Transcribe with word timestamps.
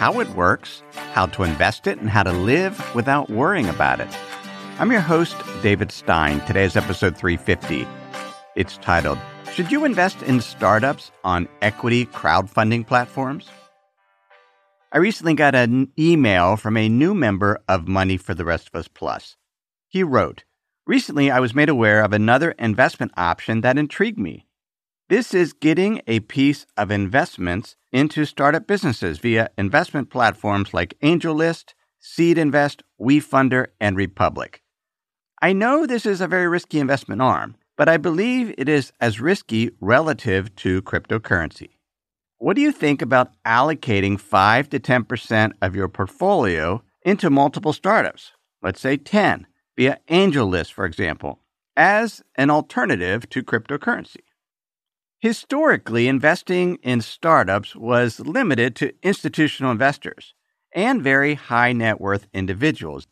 how 0.00 0.18
it 0.18 0.30
works, 0.30 0.82
how 1.12 1.26
to 1.26 1.42
invest 1.42 1.86
it, 1.86 1.98
and 1.98 2.08
how 2.08 2.22
to 2.22 2.32
live 2.32 2.94
without 2.94 3.28
worrying 3.28 3.68
about 3.68 4.00
it. 4.00 4.08
I'm 4.78 4.90
your 4.90 5.02
host, 5.02 5.36
David 5.62 5.92
Stein. 5.92 6.40
Today's 6.46 6.74
episode 6.74 7.18
350. 7.18 7.86
It's 8.56 8.78
titled, 8.78 9.18
Should 9.52 9.70
You 9.70 9.84
Invest 9.84 10.22
in 10.22 10.40
Startups 10.40 11.10
on 11.22 11.50
Equity 11.60 12.06
Crowdfunding 12.06 12.86
Platforms? 12.86 13.50
I 14.90 14.96
recently 14.96 15.34
got 15.34 15.54
an 15.54 15.92
email 15.98 16.56
from 16.56 16.78
a 16.78 16.88
new 16.88 17.12
member 17.12 17.60
of 17.68 17.86
Money 17.86 18.16
for 18.16 18.32
the 18.32 18.46
Rest 18.46 18.68
of 18.68 18.80
Us 18.80 18.88
Plus. 18.88 19.36
He 19.86 20.02
wrote, 20.02 20.44
Recently, 20.86 21.30
I 21.30 21.40
was 21.40 21.54
made 21.54 21.68
aware 21.68 22.02
of 22.02 22.14
another 22.14 22.52
investment 22.52 23.12
option 23.18 23.60
that 23.60 23.76
intrigued 23.76 24.18
me. 24.18 24.46
This 25.10 25.34
is 25.34 25.52
getting 25.52 26.02
a 26.06 26.20
piece 26.20 26.66
of 26.76 26.92
investments 26.92 27.74
into 27.90 28.24
startup 28.24 28.68
businesses 28.68 29.18
via 29.18 29.50
investment 29.58 30.08
platforms 30.08 30.72
like 30.72 30.96
AngelList, 31.02 31.74
SeedInvest, 32.00 32.82
WeFunder, 33.00 33.66
and 33.80 33.96
Republic. 33.96 34.62
I 35.42 35.52
know 35.52 35.84
this 35.84 36.06
is 36.06 36.20
a 36.20 36.28
very 36.28 36.46
risky 36.46 36.78
investment 36.78 37.20
arm, 37.20 37.56
but 37.76 37.88
I 37.88 37.96
believe 37.96 38.54
it 38.56 38.68
is 38.68 38.92
as 39.00 39.20
risky 39.20 39.72
relative 39.80 40.54
to 40.62 40.80
cryptocurrency. 40.82 41.70
What 42.38 42.54
do 42.54 42.62
you 42.62 42.70
think 42.70 43.02
about 43.02 43.32
allocating 43.44 44.20
5 44.20 44.70
to 44.70 44.78
10% 44.78 45.52
of 45.60 45.74
your 45.74 45.88
portfolio 45.88 46.84
into 47.02 47.30
multiple 47.30 47.72
startups? 47.72 48.30
Let's 48.62 48.80
say 48.80 48.96
10 48.96 49.48
via 49.76 49.98
AngelList, 50.08 50.72
for 50.72 50.84
example, 50.84 51.40
as 51.76 52.22
an 52.36 52.48
alternative 52.48 53.28
to 53.30 53.42
cryptocurrency. 53.42 54.20
Historically, 55.20 56.08
investing 56.08 56.78
in 56.82 57.02
startups 57.02 57.76
was 57.76 58.20
limited 58.20 58.74
to 58.74 58.94
institutional 59.02 59.70
investors 59.70 60.32
and 60.74 61.02
very 61.02 61.34
high 61.34 61.74
net 61.74 62.00
worth 62.00 62.26
individuals. 62.32 63.06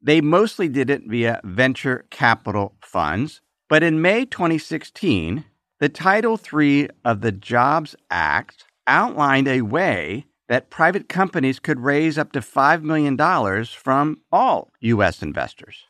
They 0.00 0.22
mostly 0.22 0.66
did 0.66 0.88
it 0.88 1.02
via 1.06 1.42
venture 1.44 2.06
capital 2.08 2.74
funds, 2.80 3.42
but 3.68 3.82
in 3.82 4.00
May 4.00 4.24
2016, 4.24 5.44
the 5.78 5.90
Title 5.90 6.40
III 6.40 6.88
of 7.04 7.20
the 7.20 7.32
Jobs 7.32 7.94
Act 8.10 8.64
outlined 8.86 9.46
a 9.46 9.60
way 9.60 10.24
that 10.48 10.70
private 10.70 11.06
companies 11.06 11.58
could 11.58 11.80
raise 11.80 12.16
up 12.16 12.32
to 12.32 12.40
$5 12.40 12.82
million 12.82 13.16
from 13.66 14.20
all 14.32 14.70
U.S. 14.80 15.22
investors. 15.22 15.84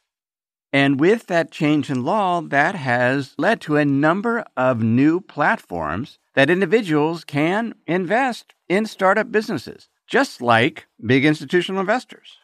And 0.72 1.00
with 1.00 1.26
that 1.28 1.50
change 1.50 1.90
in 1.90 2.04
law, 2.04 2.40
that 2.40 2.74
has 2.74 3.34
led 3.38 3.60
to 3.62 3.76
a 3.76 3.84
number 3.84 4.44
of 4.56 4.82
new 4.82 5.20
platforms 5.20 6.18
that 6.34 6.50
individuals 6.50 7.24
can 7.24 7.74
invest 7.86 8.52
in 8.68 8.86
startup 8.86 9.32
businesses, 9.32 9.88
just 10.06 10.42
like 10.42 10.86
big 11.04 11.24
institutional 11.24 11.80
investors. 11.80 12.38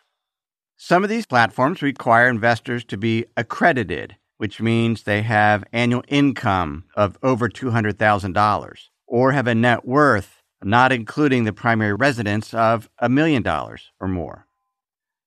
Some 0.77 1.05
of 1.05 1.11
these 1.11 1.27
platforms 1.27 1.83
require 1.83 2.29
investors 2.29 2.85
to 2.87 2.97
be 2.97 3.27
accredited, 3.37 4.17
which 4.39 4.61
means 4.61 5.03
they 5.03 5.23
have 5.23 5.65
annual 5.73 6.03
income 6.09 6.85
of 6.97 7.19
over 7.23 7.49
$200,000 7.49 8.89
or 9.07 9.33
have 9.33 9.47
a 9.47 9.55
net 9.55 9.85
worth, 9.85 10.43
not 10.65 10.91
including 10.91 11.45
the 11.45 11.53
primary 11.53 11.93
residence, 11.93 12.55
of 12.55 12.89
a 12.99 13.09
million 13.09 13.43
dollars 13.43 13.93
or 14.01 14.09
more. 14.09 14.47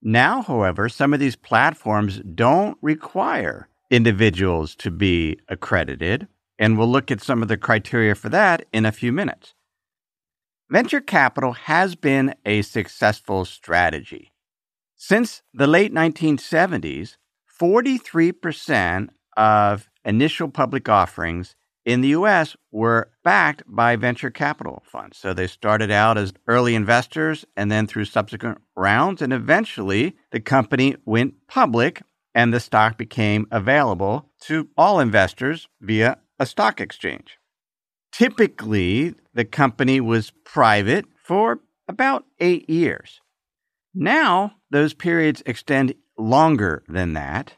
Now, 0.07 0.43
however, 0.43 0.87
some 0.87 1.15
of 1.15 1.19
these 1.19 1.35
platforms 1.35 2.19
don't 2.19 2.77
require 2.79 3.69
individuals 3.89 4.75
to 4.75 4.91
be 4.91 5.39
accredited, 5.49 6.27
and 6.59 6.77
we'll 6.77 6.91
look 6.91 7.09
at 7.09 7.23
some 7.23 7.41
of 7.41 7.47
the 7.47 7.57
criteria 7.57 8.13
for 8.13 8.29
that 8.29 8.67
in 8.71 8.85
a 8.85 8.91
few 8.91 9.11
minutes. 9.11 9.55
Venture 10.69 11.01
capital 11.01 11.53
has 11.53 11.95
been 11.95 12.35
a 12.45 12.61
successful 12.61 13.45
strategy. 13.45 14.31
Since 14.95 15.41
the 15.55 15.65
late 15.65 15.91
1970s, 15.91 17.17
43% 17.59 19.09
of 19.35 19.89
initial 20.03 20.49
public 20.49 20.87
offerings 20.87 21.55
in 21.85 22.01
the 22.01 22.09
US 22.09 22.57
were 22.71 23.11
backed 23.23 23.63
by 23.67 23.95
venture 23.95 24.31
capital 24.31 24.83
funds. 24.85 25.17
So 25.17 25.33
they 25.33 25.47
started 25.47 25.91
out 25.91 26.17
as 26.17 26.33
early 26.47 26.75
investors 26.75 27.45
and 27.55 27.71
then 27.71 27.87
through 27.87 28.05
subsequent 28.05 28.59
rounds, 28.75 29.21
and 29.21 29.31
eventually 29.31 30.15
the 30.31 30.39
company 30.39 30.95
went 31.05 31.35
public 31.47 32.01
and 32.33 32.53
the 32.53 32.59
stock 32.59 32.97
became 32.97 33.47
available 33.51 34.29
to 34.41 34.67
all 34.75 34.99
investors 34.99 35.67
via 35.79 36.17
a 36.39 36.45
stock 36.45 36.81
exchange. 36.81 37.37
Typically, 38.11 39.13
the 39.33 39.45
company 39.45 40.01
was 40.01 40.31
private 40.43 41.05
for 41.23 41.59
about 41.87 42.25
eight 42.39 42.69
years. 42.69 43.21
Now, 43.93 44.55
those 44.71 44.93
periods 44.93 45.43
extend 45.45 45.93
longer 46.17 46.83
than 46.87 47.13
that. 47.13 47.57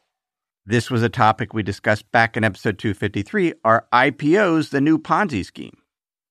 This 0.69 0.91
was 0.91 1.01
a 1.01 1.07
topic 1.07 1.53
we 1.53 1.63
discussed 1.63 2.11
back 2.11 2.35
in 2.35 2.43
episode 2.43 2.77
253 2.77 3.53
Are 3.63 3.87
IPOs 3.93 4.71
the 4.71 4.81
new 4.81 4.99
Ponzi 4.99 5.45
scheme? 5.45 5.77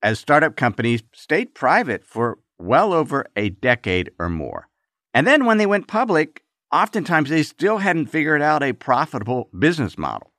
As 0.02 0.18
startup 0.18 0.56
companies 0.56 1.02
stayed 1.14 1.54
private 1.54 2.04
for 2.04 2.38
well 2.58 2.92
over 2.92 3.24
a 3.34 3.48
decade 3.48 4.10
or 4.18 4.28
more. 4.28 4.68
And 5.14 5.26
then 5.26 5.46
when 5.46 5.56
they 5.56 5.64
went 5.64 5.88
public, 5.88 6.42
oftentimes 6.70 7.30
they 7.30 7.42
still 7.44 7.78
hadn't 7.78 8.08
figured 8.08 8.42
out 8.42 8.62
a 8.62 8.74
profitable 8.74 9.48
business 9.58 9.96
model. 9.96 10.34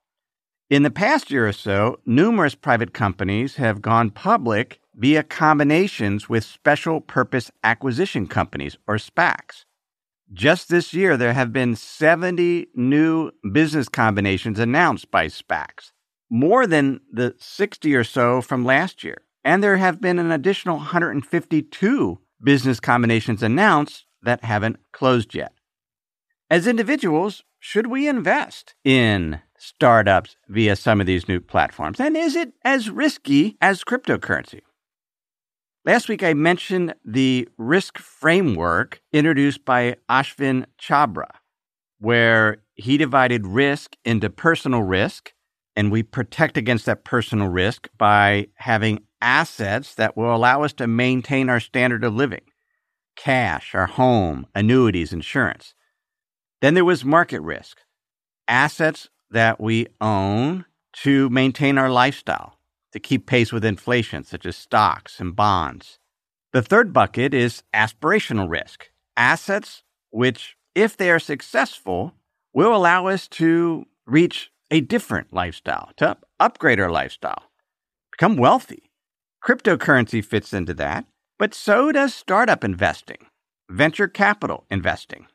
In 0.69 0.84
the 0.84 0.91
past 0.91 1.31
year 1.31 1.47
or 1.47 1.52
so, 1.52 2.00
numerous 2.06 2.53
private 2.53 2.94
companies 2.94 3.56
have 3.56 3.81
gone 3.81 4.12
public 4.12 4.79
via 4.94 5.24
combinations 5.24 6.29
with 6.29 6.44
special 6.44 7.02
purpose 7.02 7.50
acquisition 7.64 8.28
companies 8.28 8.78
or 8.88 8.97
SPACs. 8.97 9.66
Just 10.34 10.68
this 10.68 10.94
year, 10.94 11.16
there 11.16 11.34
have 11.34 11.54
been 11.54 11.76
70 11.76 12.68
new 12.76 13.32
business 13.54 13.88
combinations 13.88 14.60
announced 14.60 15.10
by 15.10 15.28
SPACs, 15.28 15.94
more 16.30 16.68
than 16.68 17.00
the 17.12 17.34
60 17.40 17.96
or 17.96 18.04
so 18.04 18.42
from 18.42 18.66
last 18.66 19.04
year. 19.04 19.22
And 19.46 19.64
there 19.64 19.78
have 19.78 20.02
been 20.02 20.20
an 20.20 20.32
additional 20.32 20.78
152 20.78 22.20
business 22.44 22.80
combinations 22.82 23.42
announced 23.42 24.06
that 24.22 24.44
haven't 24.44 24.80
closed 24.92 25.34
yet. 25.34 25.54
As 26.50 26.68
individuals, 26.68 27.44
should 27.59 27.88
we 27.88 28.08
invest 28.08 28.76
in 28.84 29.40
startups 29.58 30.36
via 30.50 30.76
some 30.76 31.00
of 31.00 31.08
these 31.08 31.28
new 31.30 31.40
platforms? 31.40 32.00
And 32.02 32.18
is 32.18 32.36
it 32.36 32.54
as 32.66 32.90
risky 32.90 33.58
as 33.62 33.86
cryptocurrency? 33.86 34.62
Last 35.88 36.09
week, 36.09 36.22
I 36.22 36.34
mentioned 36.34 36.96
the 37.06 37.48
risk 37.58 37.98
framework 37.98 39.02
introduced 39.14 39.64
by 39.64 39.96
Ashvin 40.09 40.66
Chhabra, 40.78 41.30
where 41.98 42.58
he 42.75 42.98
divided 42.98 43.48
risk 43.48 43.96
into 44.03 44.30
personal 44.30 44.84
risk, 44.84 45.31
and 45.78 45.90
we 45.90 46.03
protect 46.03 46.58
against 46.58 46.88
that 46.88 47.06
personal 47.06 47.47
risk 47.47 47.88
by 47.97 48.47
having 48.56 49.03
assets 49.22 49.96
that 49.96 50.17
will 50.17 50.35
allow 50.35 50.64
us 50.64 50.73
to 50.73 50.88
maintain 50.88 51.47
our 51.47 51.61
standard 51.61 52.03
of 52.03 52.14
living 52.14 52.44
cash, 53.16 53.73
our 53.73 53.88
home, 53.88 54.46
annuities, 54.53 55.14
insurance. 55.14 55.73
Then 56.59 56.73
there 56.73 56.84
was 56.84 57.06
market 57.06 57.40
risk, 57.40 57.78
assets 58.46 59.08
that 59.32 59.61
we 59.61 59.88
own 60.02 60.66
to 61.03 61.29
maintain 61.29 61.78
our 61.78 61.90
lifestyle 61.90 62.57
to 62.97 63.08
keep 63.08 63.28
pace 63.28 63.53
with 63.53 63.64
inflation, 63.64 64.23
such 64.23 64.46
as 64.46 64.55
stocks 64.55 65.20
and 65.20 65.35
bonds. 65.35 65.99
The 66.52 66.64
third 66.64 66.94
bucket 66.94 67.34
is 67.34 67.61
aspirational 67.73 68.49
risk, 68.49 68.90
assets 69.16 69.84
which, 70.09 70.58
if 70.73 70.97
they 70.97 71.11
are 71.11 71.20
successful, 71.20 72.14
will 72.53 72.76
allow 72.76 73.05
us 73.05 73.28
to 73.28 73.85
reach 74.08 74.52
a 74.72 74.82
different 74.82 75.32
lifestyle, 75.32 75.91
to 75.97 76.17
upgrade 76.40 76.79
our 76.79 76.90
lifestyle, 76.90 77.44
become 78.11 78.35
wealthy. 78.35 78.90
Cryptocurrency 79.46 80.26
fits 80.26 80.52
into 80.52 80.73
that, 80.73 81.05
but 81.38 81.53
so 81.53 81.91
does 81.91 82.16
startup 82.16 82.64
investing, 82.64 83.28
venture 83.70 84.08
capital 84.08 84.66
investing. 84.72 85.28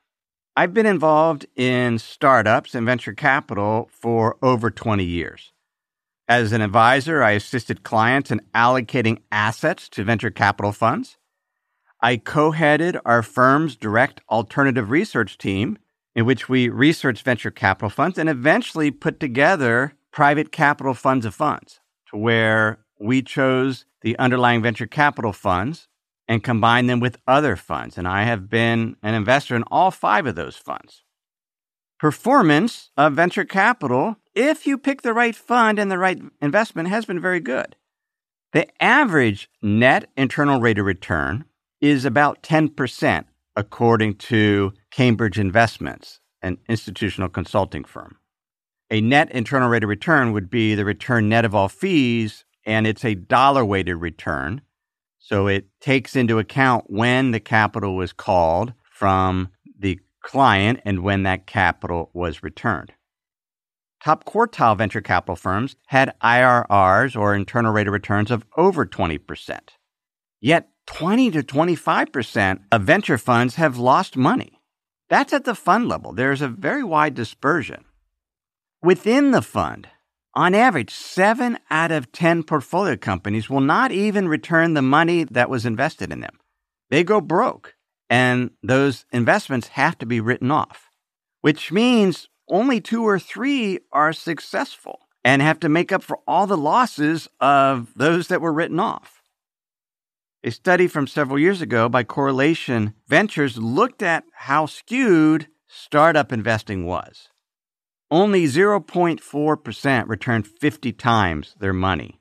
I've 0.57 0.75
been 0.75 0.87
involved 0.87 1.47
in 1.55 1.99
startups 1.99 2.75
and 2.75 2.85
venture 2.85 3.15
capital 3.15 3.89
for 3.93 4.37
over 4.43 4.71
20 4.71 5.05
years. 5.05 5.52
As 6.33 6.53
an 6.53 6.63
advisor, 6.63 7.23
I 7.23 7.33
assisted 7.33 7.83
clients 7.83 8.31
in 8.31 8.41
allocating 8.55 9.19
assets 9.31 9.87
to 9.91 10.03
venture 10.03 10.31
capital 10.31 10.73
funds. 10.73 11.19
I 12.01 12.17
co 12.17 12.53
headed 12.53 12.97
our 13.05 13.23
firm's 13.23 13.77
direct 13.77 14.23
alternative 14.31 14.89
research 14.89 15.37
team, 15.37 15.77
in 16.15 16.25
which 16.25 16.49
we 16.49 16.71
researched 16.71 17.23
venture 17.23 17.51
capital 17.51 17.91
funds 17.91 18.17
and 18.17 18.31
eventually 18.31 18.91
put 18.91 19.21
together 19.21 19.93
private 20.11 20.51
capital 20.51 20.95
funds 20.95 21.27
of 21.27 21.35
funds 21.35 21.81
to 22.09 22.17
where 22.17 22.79
we 22.99 23.21
chose 23.21 23.85
the 24.01 24.19
underlying 24.19 24.63
venture 24.63 24.87
capital 24.87 25.35
funds 25.35 25.87
and 26.27 26.43
combined 26.43 26.89
them 26.89 26.99
with 26.99 27.19
other 27.27 27.57
funds. 27.57 27.99
And 27.99 28.09
I 28.09 28.23
have 28.23 28.49
been 28.49 28.97
an 29.03 29.13
investor 29.13 29.55
in 29.55 29.65
all 29.65 29.91
five 29.91 30.25
of 30.25 30.35
those 30.35 30.57
funds. 30.57 31.03
Performance 31.99 32.91
of 32.97 33.13
venture 33.13 33.45
capital, 33.45 34.17
if 34.35 34.67
you 34.67 34.79
pick 34.79 35.03
the 35.03 35.15
right 35.15 35.35
fund 35.35 35.79
and 35.79 35.91
the 35.91 35.99
right 35.99 36.21
investment, 36.41 36.89
has 36.89 37.05
been 37.05 37.21
very 37.21 37.41
good. 37.41 37.77
The 38.53 38.67
average 38.83 39.49
net 39.63 40.11
internal 40.17 40.61
rate 40.61 40.79
of 40.79 40.87
return 40.87 41.45
is 41.81 42.05
about 42.05 42.43
10%, 42.43 43.25
according 43.57 44.15
to 44.17 44.73
Cambridge 44.91 45.39
Investments, 45.39 46.21
an 46.43 46.59
institutional 46.69 47.29
consulting 47.29 47.85
firm. 47.85 48.19
A 48.91 49.01
net 49.01 49.31
internal 49.31 49.71
rate 49.71 49.83
of 49.83 49.89
return 49.89 50.33
would 50.33 50.51
be 50.51 50.75
the 50.75 50.85
return 50.85 51.29
net 51.29 51.47
of 51.47 51.55
all 51.55 51.69
fees, 51.69 52.45
and 52.67 52.87
it's 52.87 53.05
a 53.05 53.15
dollar 53.15 53.65
weighted 53.65 53.97
return. 53.97 54.61
So 55.19 55.47
it 55.47 55.67
takes 55.81 56.15
into 56.15 56.39
account 56.39 56.85
when 56.89 57.31
the 57.31 57.41
capital 57.41 57.97
was 57.97 58.13
called 58.13 58.75
from 58.91 59.49
the 59.79 59.99
client 60.21 60.81
and 60.85 61.03
when 61.03 61.23
that 61.23 61.47
capital 61.47 62.11
was 62.13 62.43
returned. 62.43 62.93
Top 64.03 64.25
quartile 64.25 64.77
venture 64.77 65.01
capital 65.01 65.37
firms 65.37 65.77
had 65.87 66.15
IRRs 66.21 67.17
or 67.17 67.37
internal 67.37 67.73
rate 67.73 67.87
of 67.87 67.93
returns 67.93 68.33
of 68.33 68.45
over 68.57 68.85
20%. 68.85 69.61
Yet 70.41 70.71
20 70.87 71.31
to 71.31 71.43
25% 71.45 72.61
of 72.73 72.83
venture 72.83 73.19
funds 73.19 73.55
have 73.55 73.79
lost 73.79 74.17
money. 74.17 74.61
That's 75.09 75.33
at 75.33 75.45
the 75.45 75.55
fund 75.55 75.87
level. 75.87 76.13
There's 76.13 76.43
a 76.43 76.49
very 76.49 76.83
wide 76.83 77.15
dispersion. 77.15 77.85
Within 78.83 79.31
the 79.31 79.43
fund, 79.43 79.87
on 80.35 80.53
average, 80.53 80.91
seven 80.91 81.59
out 81.71 81.93
of 81.93 82.11
10 82.11 82.43
portfolio 82.43 82.97
companies 82.97 83.49
will 83.49 83.61
not 83.61 83.93
even 83.93 84.27
return 84.27 84.75
the 84.75 84.83
money 84.83 85.23
that 85.25 85.51
was 85.51 85.65
invested 85.65 86.11
in 86.11 86.21
them. 86.21 86.41
They 86.91 87.05
go 87.05 87.21
broke, 87.21 87.77
and 88.11 88.51
those 88.65 89.05
investments 89.13 89.69
have 89.69 89.97
to 89.99 90.07
be 90.07 90.19
written 90.19 90.51
off, 90.51 90.89
which 91.43 91.71
means 91.71 92.29
only 92.53 92.81
two 92.81 93.05
or 93.05 93.19
three 93.19 93.81
are 93.91 94.13
successful 94.13 95.01
and 95.25 95.41
have 95.43 95.59
to 95.61 95.69
make 95.69 95.91
up 95.91 96.03
for 96.03 96.21
all 96.29 96.47
the 96.47 96.57
losses 96.57 97.29
of 97.41 97.91
those 97.97 98.29
that 98.29 98.41
were 98.41 98.53
written 98.53 98.79
off. 98.79 99.23
A 100.45 100.51
study 100.51 100.87
from 100.87 101.07
several 101.07 101.39
years 101.39 101.63
ago 101.63 101.89
by 101.89 102.05
Correlation 102.05 102.95
Ventures 103.09 103.57
looked 103.57 104.03
at 104.03 104.25
how 104.35 104.67
skewed 104.67 105.49
startup 105.67 106.33
investing 106.33 106.85
was. 106.85 107.29
Only 108.11 108.45
0.4% 108.45 110.09
returned 110.09 110.47
50 110.47 110.93
times 110.93 111.55
their 111.59 111.73
money. 111.73 112.21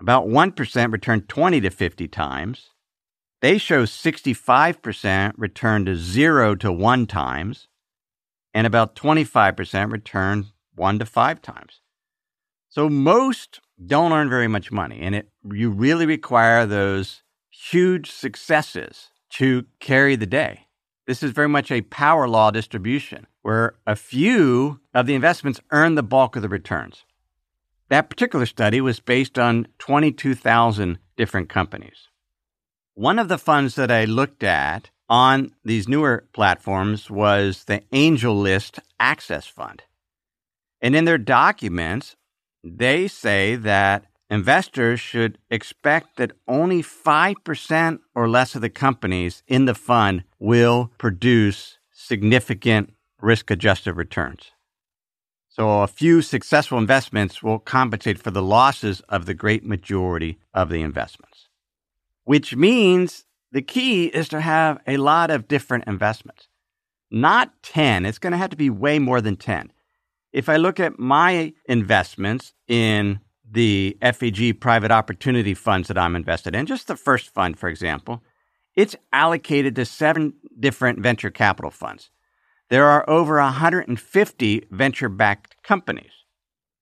About 0.00 0.26
1% 0.26 0.92
returned 0.92 1.28
20 1.28 1.60
to 1.60 1.70
50 1.70 2.08
times. 2.08 2.70
They 3.40 3.56
show 3.58 3.84
65% 3.84 5.32
returned 5.38 5.86
to 5.86 5.96
0 5.96 6.56
to 6.56 6.72
1 6.72 7.06
times, 7.06 7.68
and 8.54 8.66
about 8.66 8.94
25% 8.94 9.92
return 9.92 10.46
1 10.74 10.98
to 10.98 11.06
5 11.06 11.42
times. 11.42 11.80
So 12.68 12.88
most 12.88 13.60
don't 13.84 14.12
earn 14.12 14.28
very 14.28 14.48
much 14.48 14.72
money, 14.72 15.00
and 15.00 15.14
it, 15.14 15.28
you 15.52 15.70
really 15.70 16.06
require 16.06 16.64
those 16.64 17.22
huge 17.50 18.10
successes 18.10 19.10
to 19.30 19.66
carry 19.80 20.16
the 20.16 20.26
day. 20.26 20.66
This 21.06 21.22
is 21.22 21.32
very 21.32 21.48
much 21.48 21.70
a 21.70 21.82
power 21.82 22.28
law 22.28 22.50
distribution 22.50 23.26
where 23.42 23.74
a 23.86 23.96
few 23.96 24.80
of 24.94 25.06
the 25.06 25.14
investments 25.14 25.60
earn 25.70 25.94
the 25.94 26.02
bulk 26.02 26.36
of 26.36 26.42
the 26.42 26.48
returns. 26.48 27.04
That 27.88 28.08
particular 28.08 28.46
study 28.46 28.80
was 28.80 29.00
based 29.00 29.38
on 29.38 29.66
22,000 29.78 30.98
different 31.16 31.48
companies. 31.48 32.08
One 32.94 33.18
of 33.18 33.28
the 33.28 33.38
funds 33.38 33.74
that 33.74 33.90
I 33.90 34.04
looked 34.04 34.42
at 34.42 34.90
on 35.12 35.52
these 35.62 35.86
newer 35.86 36.24
platforms 36.32 37.10
was 37.10 37.64
the 37.64 37.82
AngelList 37.92 38.78
Access 38.98 39.46
Fund. 39.46 39.82
And 40.80 40.96
in 40.96 41.04
their 41.04 41.18
documents, 41.18 42.16
they 42.64 43.08
say 43.08 43.56
that 43.56 44.06
investors 44.30 45.00
should 45.00 45.36
expect 45.50 46.16
that 46.16 46.32
only 46.48 46.82
5% 46.82 47.98
or 48.14 48.26
less 48.26 48.54
of 48.54 48.62
the 48.62 48.70
companies 48.70 49.42
in 49.46 49.66
the 49.66 49.74
fund 49.74 50.24
will 50.38 50.90
produce 50.96 51.76
significant 51.92 52.94
risk 53.20 53.50
adjusted 53.50 53.92
returns. 53.92 54.52
So 55.46 55.82
a 55.82 55.88
few 55.88 56.22
successful 56.22 56.78
investments 56.78 57.42
will 57.42 57.58
compensate 57.58 58.18
for 58.18 58.30
the 58.30 58.40
losses 58.40 59.02
of 59.10 59.26
the 59.26 59.34
great 59.34 59.62
majority 59.62 60.38
of 60.54 60.70
the 60.70 60.80
investments, 60.80 61.48
which 62.24 62.56
means 62.56 63.26
the 63.52 63.62
key 63.62 64.06
is 64.06 64.28
to 64.30 64.40
have 64.40 64.80
a 64.86 64.96
lot 64.96 65.30
of 65.30 65.46
different 65.46 65.84
investments. 65.86 66.48
Not 67.10 67.62
10, 67.62 68.06
it's 68.06 68.18
going 68.18 68.32
to 68.32 68.38
have 68.38 68.50
to 68.50 68.56
be 68.56 68.70
way 68.70 68.98
more 68.98 69.20
than 69.20 69.36
10. 69.36 69.70
If 70.32 70.48
I 70.48 70.56
look 70.56 70.80
at 70.80 70.98
my 70.98 71.52
investments 71.66 72.54
in 72.66 73.20
the 73.48 73.98
FEG 74.00 74.58
private 74.58 74.90
opportunity 74.90 75.52
funds 75.52 75.88
that 75.88 75.98
I'm 75.98 76.16
invested 76.16 76.54
in, 76.54 76.64
just 76.64 76.88
the 76.88 76.96
first 76.96 77.28
fund, 77.28 77.58
for 77.58 77.68
example, 77.68 78.22
it's 78.74 78.96
allocated 79.12 79.76
to 79.76 79.84
seven 79.84 80.32
different 80.58 81.00
venture 81.00 81.30
capital 81.30 81.70
funds. 81.70 82.10
There 82.70 82.86
are 82.86 83.08
over 83.08 83.36
150 83.36 84.66
venture 84.70 85.10
backed 85.10 85.62
companies. 85.62 86.12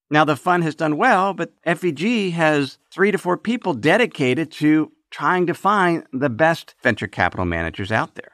Now, 0.08 0.24
the 0.24 0.36
fund 0.36 0.62
has 0.62 0.76
done 0.76 0.96
well, 0.96 1.34
but 1.34 1.52
FEG 1.64 2.32
has 2.32 2.78
three 2.92 3.10
to 3.10 3.18
four 3.18 3.36
people 3.36 3.74
dedicated 3.74 4.52
to 4.52 4.92
trying 5.10 5.46
to 5.46 5.54
find 5.54 6.04
the 6.12 6.30
best 6.30 6.74
venture 6.82 7.06
capital 7.06 7.44
managers 7.44 7.90
out 7.90 8.14
there. 8.14 8.32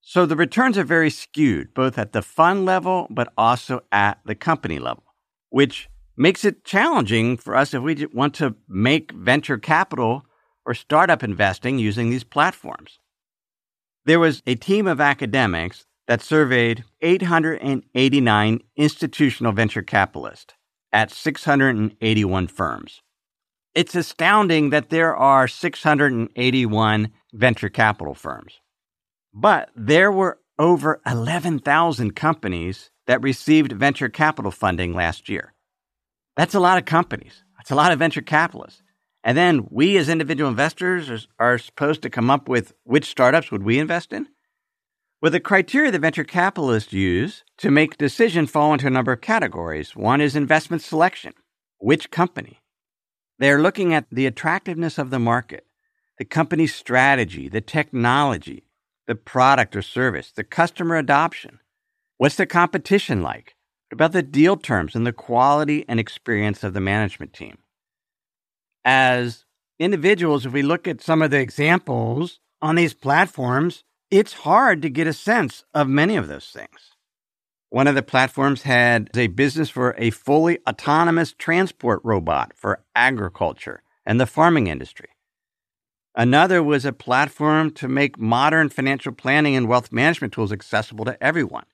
So 0.00 0.26
the 0.26 0.36
returns 0.36 0.76
are 0.78 0.84
very 0.84 1.10
skewed, 1.10 1.74
both 1.74 1.98
at 1.98 2.12
the 2.12 2.22
fund 2.22 2.64
level, 2.64 3.06
but 3.10 3.32
also 3.36 3.82
at 3.92 4.18
the 4.24 4.34
company 4.34 4.78
level, 4.78 5.04
which 5.50 5.88
makes 6.16 6.44
it 6.44 6.64
challenging 6.64 7.36
for 7.36 7.54
us 7.54 7.74
if 7.74 7.82
we 7.82 8.06
want 8.12 8.34
to 8.34 8.56
make 8.68 9.12
venture 9.12 9.58
capital 9.58 10.24
or 10.66 10.74
startup 10.74 11.22
investing 11.22 11.78
using 11.78 12.10
these 12.10 12.24
platforms. 12.24 12.98
There 14.04 14.20
was 14.20 14.42
a 14.46 14.54
team 14.54 14.86
of 14.86 15.00
academics 15.00 15.86
that 16.08 16.22
surveyed 16.22 16.84
889 17.02 18.60
institutional 18.76 19.52
venture 19.52 19.82
capitalists 19.82 20.54
at 20.92 21.12
681 21.12 22.46
firms. 22.48 23.02
It's 23.74 23.94
astounding 23.94 24.70
that 24.70 24.90
there 24.90 25.16
are 25.16 25.46
681 25.46 27.12
venture 27.32 27.68
capital 27.68 28.14
firms. 28.14 28.60
But 29.32 29.70
there 29.76 30.10
were 30.10 30.38
over 30.58 31.00
11,000 31.06 32.16
companies 32.16 32.90
that 33.06 33.22
received 33.22 33.72
venture 33.72 34.08
capital 34.08 34.50
funding 34.50 34.92
last 34.92 35.28
year. 35.28 35.54
That's 36.36 36.54
a 36.54 36.60
lot 36.60 36.78
of 36.78 36.84
companies. 36.84 37.44
That's 37.56 37.70
a 37.70 37.74
lot 37.74 37.92
of 37.92 37.98
venture 37.98 38.22
capitalists. 38.22 38.82
And 39.22 39.36
then 39.36 39.68
we 39.70 39.96
as 39.98 40.08
individual 40.08 40.50
investors 40.50 41.28
are, 41.38 41.58
supposed 41.58 42.02
to 42.02 42.10
come 42.10 42.30
up 42.30 42.48
with 42.48 42.72
which 42.84 43.04
startups 43.04 43.50
would 43.50 43.62
we 43.62 43.78
invest 43.78 44.12
in? 44.12 44.26
Well, 45.20 45.30
the 45.30 45.40
criteria 45.40 45.90
that 45.90 46.00
venture 46.00 46.24
capitalists 46.24 46.94
use 46.94 47.44
to 47.58 47.70
make 47.70 47.98
decisions 47.98 48.50
fall 48.50 48.72
into 48.72 48.86
a 48.86 48.90
number 48.90 49.12
of 49.12 49.20
categories. 49.20 49.94
One 49.94 50.22
is 50.22 50.34
investment 50.34 50.82
selection. 50.82 51.34
Which 51.78 52.10
company? 52.10 52.59
They're 53.40 53.62
looking 53.62 53.94
at 53.94 54.04
the 54.12 54.26
attractiveness 54.26 54.98
of 54.98 55.08
the 55.08 55.18
market, 55.18 55.64
the 56.18 56.26
company's 56.26 56.74
strategy, 56.74 57.48
the 57.48 57.62
technology, 57.62 58.64
the 59.06 59.14
product 59.14 59.74
or 59.74 59.80
service, 59.80 60.30
the 60.30 60.44
customer 60.44 60.96
adoption. 60.96 61.58
What's 62.18 62.36
the 62.36 62.44
competition 62.44 63.22
like? 63.22 63.56
What 63.88 63.94
about 63.94 64.12
the 64.12 64.22
deal 64.22 64.58
terms 64.58 64.94
and 64.94 65.06
the 65.06 65.14
quality 65.14 65.86
and 65.88 65.98
experience 65.98 66.62
of 66.62 66.74
the 66.74 66.82
management 66.82 67.32
team? 67.32 67.56
As 68.84 69.46
individuals, 69.78 70.44
if 70.44 70.52
we 70.52 70.60
look 70.60 70.86
at 70.86 71.00
some 71.00 71.22
of 71.22 71.30
the 71.30 71.40
examples 71.40 72.40
on 72.60 72.74
these 72.74 72.92
platforms, 72.92 73.84
it's 74.10 74.34
hard 74.34 74.82
to 74.82 74.90
get 74.90 75.06
a 75.06 75.14
sense 75.14 75.64
of 75.72 75.88
many 75.88 76.16
of 76.16 76.28
those 76.28 76.48
things. 76.48 76.90
One 77.70 77.86
of 77.86 77.94
the 77.94 78.02
platforms 78.02 78.62
had 78.62 79.10
a 79.14 79.28
business 79.28 79.70
for 79.70 79.94
a 79.96 80.10
fully 80.10 80.58
autonomous 80.68 81.32
transport 81.32 82.00
robot 82.02 82.52
for 82.56 82.82
agriculture 82.96 83.84
and 84.04 84.20
the 84.20 84.26
farming 84.26 84.66
industry. 84.66 85.10
Another 86.16 86.64
was 86.64 86.84
a 86.84 86.92
platform 86.92 87.70
to 87.74 87.86
make 87.86 88.18
modern 88.18 88.70
financial 88.70 89.12
planning 89.12 89.54
and 89.54 89.68
wealth 89.68 89.92
management 89.92 90.32
tools 90.32 90.50
accessible 90.50 91.04
to 91.04 91.22
everyone 91.22 91.64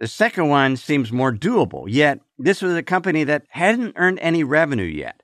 The 0.00 0.08
second 0.08 0.48
one 0.48 0.78
seems 0.78 1.12
more 1.12 1.30
doable, 1.30 1.84
yet 1.88 2.20
this 2.38 2.62
was 2.62 2.74
a 2.74 2.82
company 2.82 3.22
that 3.24 3.44
hadn't 3.50 3.96
earned 3.96 4.20
any 4.20 4.44
revenue 4.44 4.84
yet. 4.84 5.22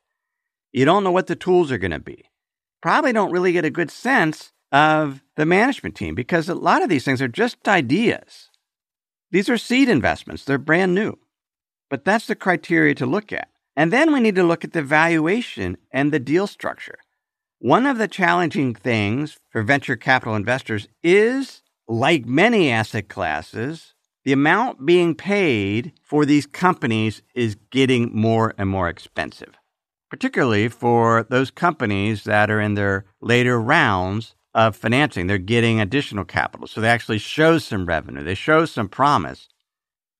You 0.70 0.84
don't 0.84 1.02
know 1.02 1.10
what 1.10 1.28
the 1.28 1.34
tools 1.36 1.72
are 1.72 1.78
going 1.78 1.92
to 1.92 1.98
be. 1.98 2.26
Probably 2.82 3.14
don't 3.14 3.32
really 3.32 3.52
get 3.52 3.64
a 3.64 3.70
good 3.70 3.90
sense 3.90 4.52
of 4.70 5.22
the 5.36 5.46
management 5.46 5.94
team 5.94 6.14
because 6.14 6.50
a 6.50 6.54
lot 6.54 6.82
of 6.82 6.90
these 6.90 7.04
things 7.04 7.22
are 7.22 7.28
just 7.28 7.66
ideas. 7.66 8.49
These 9.30 9.48
are 9.48 9.58
seed 9.58 9.88
investments, 9.88 10.44
they're 10.44 10.58
brand 10.58 10.94
new. 10.94 11.18
But 11.88 12.04
that's 12.04 12.26
the 12.26 12.34
criteria 12.34 12.94
to 12.96 13.06
look 13.06 13.32
at. 13.32 13.48
And 13.76 13.92
then 13.92 14.12
we 14.12 14.20
need 14.20 14.34
to 14.36 14.42
look 14.42 14.64
at 14.64 14.72
the 14.72 14.82
valuation 14.82 15.76
and 15.92 16.12
the 16.12 16.18
deal 16.18 16.46
structure. 16.46 16.98
One 17.58 17.86
of 17.86 17.98
the 17.98 18.08
challenging 18.08 18.74
things 18.74 19.38
for 19.50 19.62
venture 19.62 19.96
capital 19.96 20.34
investors 20.34 20.88
is, 21.02 21.62
like 21.86 22.24
many 22.26 22.70
asset 22.70 23.08
classes, 23.08 23.94
the 24.24 24.32
amount 24.32 24.84
being 24.84 25.14
paid 25.14 25.92
for 26.02 26.24
these 26.24 26.46
companies 26.46 27.22
is 27.34 27.56
getting 27.70 28.14
more 28.14 28.54
and 28.58 28.68
more 28.68 28.88
expensive, 28.88 29.54
particularly 30.10 30.68
for 30.68 31.26
those 31.30 31.50
companies 31.50 32.24
that 32.24 32.50
are 32.50 32.60
in 32.60 32.74
their 32.74 33.04
later 33.20 33.60
rounds 33.60 34.34
of 34.54 34.76
financing. 34.76 35.26
They're 35.26 35.38
getting 35.38 35.80
additional 35.80 36.24
capital. 36.24 36.66
So 36.66 36.80
they 36.80 36.88
actually 36.88 37.18
show 37.18 37.58
some 37.58 37.86
revenue, 37.86 38.24
they 38.24 38.34
show 38.34 38.64
some 38.64 38.88
promise. 38.88 39.48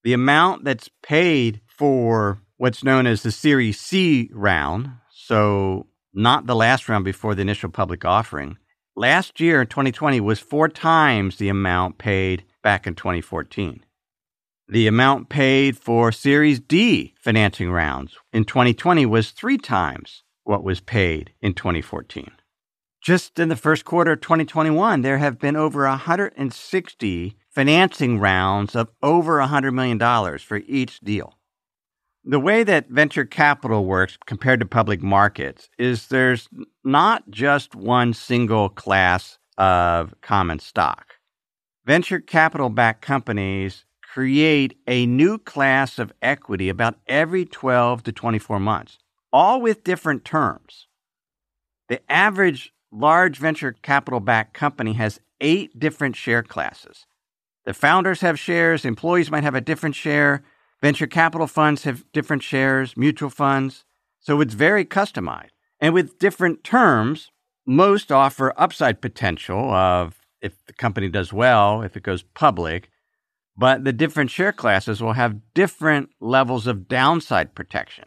The 0.03 0.13
amount 0.13 0.65
that's 0.65 0.89
paid 1.03 1.61
for 1.67 2.41
what's 2.57 2.85
known 2.85 3.07
as 3.07 3.23
the 3.23 3.33
Series 3.33 3.79
C 3.79 4.31
round, 4.33 4.91
so 5.13 5.87
not 6.15 6.47
the 6.47 6.57
last 6.57 6.89
round 6.89 7.05
before 7.05 7.35
the 7.35 7.43
initial 7.43 7.71
public 7.71 8.05
offering, 8.05 8.57
last 8.97 9.41
year 9.41 9.63
in 9.63 9.67
2020 9.67 10.21
was 10.21 10.41
four 10.41 10.69
times 10.69 11.37
the 11.37 11.49
amount 11.49 11.99
paid 11.99 12.45
back 12.63 12.87
in 12.87 12.95
2014. 12.95 13.85
The 14.69 14.87
amount 14.87 15.29
paid 15.29 15.77
for 15.77 16.13
Series 16.13 16.61
D 16.61 17.15
financing 17.19 17.71
rounds 17.71 18.17
in 18.33 18.45
2020 18.45 19.05
was 19.05 19.31
three 19.31 19.59
times 19.59 20.23
what 20.45 20.63
was 20.63 20.81
paid 20.81 21.33
in 21.41 21.55
2014. 21.55 22.31
Just 23.03 23.39
in 23.39 23.49
the 23.49 23.57
first 23.57 23.87
quarter 23.87 24.13
of 24.13 24.21
2021, 24.21 25.01
there 25.01 25.19
have 25.19 25.39
been 25.39 25.57
over 25.57 25.85
160 25.85 27.37
financing 27.49 28.19
rounds 28.19 28.77
of 28.77 28.91
over 29.03 29.39
$100 29.39 29.73
million 29.73 30.39
for 30.39 30.59
each 30.67 31.01
deal. 31.01 31.39
The 32.25 32.39
way 32.39 32.63
that 32.63 32.91
venture 32.91 33.25
capital 33.25 33.87
works 33.87 34.19
compared 34.27 34.61
to 34.61 34.67
public 34.67 35.03
markets 35.03 35.71
is 35.79 36.09
there's 36.09 36.49
not 36.85 37.31
just 37.31 37.75
one 37.75 38.13
single 38.13 38.69
class 38.69 39.39
of 39.57 40.15
common 40.21 40.59
stock. 40.59 41.15
Venture 41.87 42.21
capital 42.21 42.69
backed 42.69 43.01
companies 43.01 43.87
create 44.03 44.77
a 44.87 45.07
new 45.07 45.39
class 45.39 45.99
of 45.99 46.13
equity 46.21 46.69
about 46.69 46.99
every 47.07 47.47
12 47.47 48.03
to 48.03 48.13
24 48.13 48.61
months, 48.61 48.99
all 49.33 49.63
with 49.63 49.85
different 49.85 50.27
terms. 50.27 50.87
The 51.89 52.01
average 52.13 52.75
large 52.93 53.39
venture 53.39 53.73
capital 53.73 54.21
backed 54.21 54.55
company 54.55 54.95
has 54.95 55.21
eight 55.41 55.79
different 55.79 56.17
share 56.17 56.43
classes. 56.43 57.07
The 57.65 57.75
founders 57.75 58.21
have 58.21 58.39
shares, 58.39 58.85
employees 58.85 59.31
might 59.31 59.45
have 59.45 59.55
a 59.55 59.61
different 59.61 59.95
share, 59.95 60.43
venture 60.81 61.07
capital 61.07 61.47
funds 61.47 61.85
have 61.85 62.05
different 62.13 62.43
shares, 62.43 62.97
mutual 62.97 63.31
funds. 63.31 63.85
So 64.19 64.41
it's 64.41 64.55
very 64.55 64.85
customized. 64.85 65.51
And 65.79 65.95
with 65.95 66.19
different 66.19 66.65
terms, 66.65 67.31
most 67.67 68.11
offer 68.11 68.53
upside 68.57 69.01
potential 69.01 69.71
of 69.71 70.17
if 70.43 70.65
the 70.67 70.73
company 70.73 71.09
does 71.09 71.33
well, 71.33 71.83
if 71.83 71.97
it 71.97 72.03
goes 72.03 72.23
public, 72.23 72.91
but 73.57 73.85
the 73.85 73.93
different 73.93 74.31
share 74.31 74.53
classes 74.53 75.03
will 75.03 75.13
have 75.13 75.41
different 75.55 76.11
levels 76.21 76.67
of 76.67 76.89
downside 76.89 77.55
protection. 77.55 78.07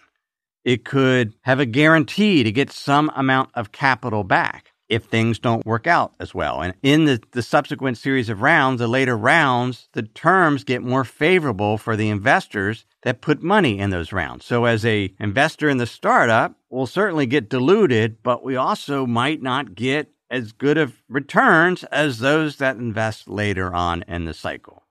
It 0.63 0.84
could 0.84 1.34
have 1.42 1.60
a 1.60 1.66
guarantee 1.66 2.44
to 2.44 2.52
get 2.52 2.72
some 2.72 3.12
amount 3.16 3.52
of 3.54 3.72
capital 3.72 4.24
back 4.24 4.73
if 4.90 5.06
things 5.06 5.40
don't 5.40 5.66
work 5.66 5.88
out 5.88 6.13
as 6.20 6.34
well. 6.34 6.62
And 6.62 6.74
in 6.84 7.06
the, 7.06 7.22
the 7.32 7.42
subsequent 7.42 7.98
series 7.98 8.30
of 8.30 8.42
rounds, 8.42 8.80
the 8.80 8.88
later 8.88 9.18
rounds, 9.18 9.90
the 9.94 10.04
terms 10.04 10.63
get 10.63 10.82
more 10.82 11.04
favorable 11.04 11.78
for 11.78 11.96
the 11.96 12.10
investors 12.10 12.86
that 13.04 13.22
put 13.22 13.42
money 13.42 13.80
in 13.80 13.90
those 13.90 14.12
rounds. 14.12 14.46
So 14.46 14.66
as 14.66 14.86
a 14.86 15.13
investor 15.20 15.70
in 15.70 15.78
the 15.78 15.88
startup, 15.88 16.56
we'll 16.70 16.86
certainly 16.86 17.25
get 17.25 17.50
diluted, 17.50 18.22
but 18.24 18.44
we 18.44 18.56
also 18.56 19.06
might 19.06 19.42
not 19.42 19.75
get 19.75 20.10
as 20.30 20.52
good 20.52 20.78
of 20.78 21.02
returns 21.08 21.84
as 21.86 22.20
those 22.20 22.58
that 22.58 22.78
invest 22.78 23.28
later 23.28 23.74
on 23.74 24.04
in 24.08 24.25
the 24.25 24.34
cycle. 24.34 24.84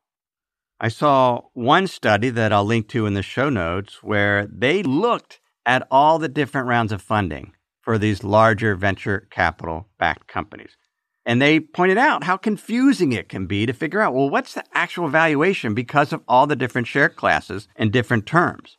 I 0.80 0.88
saw 0.88 1.42
one 1.52 1.86
study 1.86 2.30
that 2.30 2.52
I'll 2.52 2.64
link 2.64 2.88
to 2.88 3.06
in 3.06 3.14
the 3.14 3.22
show 3.22 3.48
notes 3.48 4.02
where 4.02 4.46
they 4.46 4.82
looked 4.82 5.40
at 5.64 5.86
all 5.90 6.18
the 6.18 6.28
different 6.28 6.66
rounds 6.66 6.92
of 6.92 7.00
funding 7.00 7.52
for 7.82 7.98
these 7.98 8.24
larger 8.24 8.74
venture 8.74 9.28
capital 9.30 9.88
backed 9.98 10.28
companies. 10.28 10.76
And 11.24 11.40
they 11.40 11.60
pointed 11.60 11.98
out 11.98 12.24
how 12.24 12.36
confusing 12.36 13.12
it 13.12 13.28
can 13.28 13.46
be 13.46 13.66
to 13.66 13.72
figure 13.72 14.00
out, 14.00 14.14
well, 14.14 14.30
what's 14.30 14.54
the 14.54 14.64
actual 14.72 15.08
valuation 15.08 15.74
because 15.74 16.12
of 16.12 16.22
all 16.26 16.46
the 16.46 16.56
different 16.56 16.88
share 16.88 17.08
classes 17.08 17.68
and 17.76 17.92
different 17.92 18.26
terms. 18.26 18.78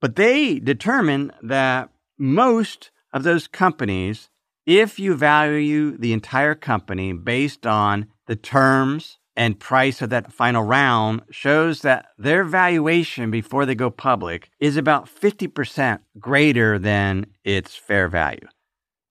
But 0.00 0.16
they 0.16 0.58
determined 0.58 1.32
that 1.42 1.90
most 2.18 2.90
of 3.12 3.22
those 3.22 3.46
companies, 3.46 4.30
if 4.66 4.98
you 4.98 5.14
value 5.14 5.96
the 5.96 6.12
entire 6.12 6.54
company 6.54 7.12
based 7.12 7.66
on 7.66 8.06
the 8.26 8.36
terms 8.36 9.18
and 9.36 9.58
price 9.58 10.00
of 10.00 10.10
that 10.10 10.32
final 10.32 10.62
round 10.62 11.22
shows 11.30 11.82
that 11.82 12.06
their 12.18 12.44
valuation 12.44 13.30
before 13.30 13.66
they 13.66 13.74
go 13.74 13.90
public 13.90 14.50
is 14.60 14.76
about 14.76 15.06
50% 15.08 16.00
greater 16.18 16.78
than 16.78 17.26
its 17.42 17.74
fair 17.74 18.08
value. 18.08 18.46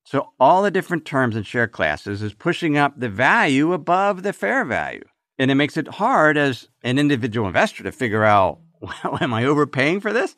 So 0.04 0.30
all 0.38 0.62
the 0.62 0.70
different 0.70 1.04
terms 1.04 1.36
and 1.36 1.46
share 1.46 1.68
classes 1.68 2.22
is 2.22 2.34
pushing 2.34 2.76
up 2.76 2.98
the 2.98 3.08
value 3.08 3.72
above 3.72 4.22
the 4.22 4.32
fair 4.32 4.64
value. 4.64 5.04
And 5.38 5.50
it 5.50 5.56
makes 5.56 5.76
it 5.76 5.88
hard 5.88 6.36
as 6.36 6.68
an 6.82 6.98
individual 6.98 7.46
investor 7.46 7.82
to 7.82 7.92
figure 7.92 8.24
out, 8.24 8.60
well, 8.80 9.18
am 9.20 9.34
I 9.34 9.44
overpaying 9.44 10.00
for 10.00 10.12
this? 10.12 10.36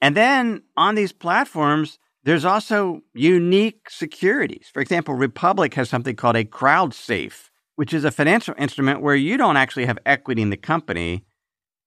And 0.00 0.16
then 0.16 0.62
on 0.76 0.94
these 0.94 1.12
platforms, 1.12 1.98
there's 2.24 2.44
also 2.44 3.02
unique 3.12 3.90
securities. 3.90 4.68
For 4.72 4.80
example, 4.80 5.14
Republic 5.14 5.74
has 5.74 5.88
something 5.88 6.16
called 6.16 6.36
a 6.36 6.44
crowd 6.44 6.94
safe 6.94 7.50
which 7.76 7.92
is 7.92 8.04
a 8.04 8.10
financial 8.10 8.54
instrument 8.58 9.02
where 9.02 9.14
you 9.14 9.36
don't 9.36 9.56
actually 9.56 9.86
have 9.86 9.98
equity 10.06 10.42
in 10.42 10.50
the 10.50 10.56
company. 10.56 11.24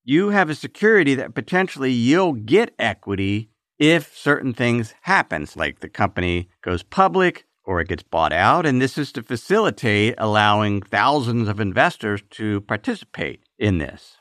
You 0.04 0.30
have 0.30 0.50
a 0.50 0.56
security 0.56 1.16
that 1.16 1.36
potentially 1.36 1.92
you'll 1.92 2.34
get 2.34 2.74
equity 2.80 3.50
if 3.80 4.18
certain 4.18 4.54
things 4.54 4.94
happens, 5.02 5.56
like 5.56 5.80
the 5.80 5.90
company 5.90 6.50
goes 6.62 6.84
public 6.84 7.46
or 7.64 7.82
it 7.82 7.90
gets 7.90 8.04
bought 8.04 8.34
out. 8.34 8.66
And 8.66 8.82
this 8.82 8.98
is 8.98 9.12
to 9.14 9.24
facilitate 9.24 10.16
allowing 10.18 10.82
thousands 10.82 11.48
of 11.48 11.60
investors 11.60 12.22
to 12.32 12.62
participate 12.62 13.42
in 13.60 13.78
this. 13.78 14.16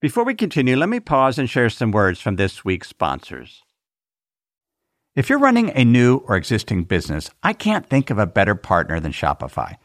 Before 0.00 0.24
we 0.24 0.34
continue, 0.34 0.76
let 0.76 0.88
me 0.88 1.00
pause 1.00 1.38
and 1.38 1.48
share 1.48 1.70
some 1.70 1.92
words 1.92 2.20
from 2.20 2.36
this 2.36 2.64
week's 2.64 2.88
sponsors. 2.88 3.62
If 5.14 5.30
you're 5.30 5.38
running 5.38 5.70
a 5.70 5.84
new 5.84 6.16
or 6.26 6.36
existing 6.36 6.84
business, 6.84 7.30
I 7.42 7.52
can't 7.52 7.86
think 7.86 8.10
of 8.10 8.18
a 8.18 8.26
better 8.26 8.54
partner 8.54 8.98
than 8.98 9.12
Shopify. 9.12 9.76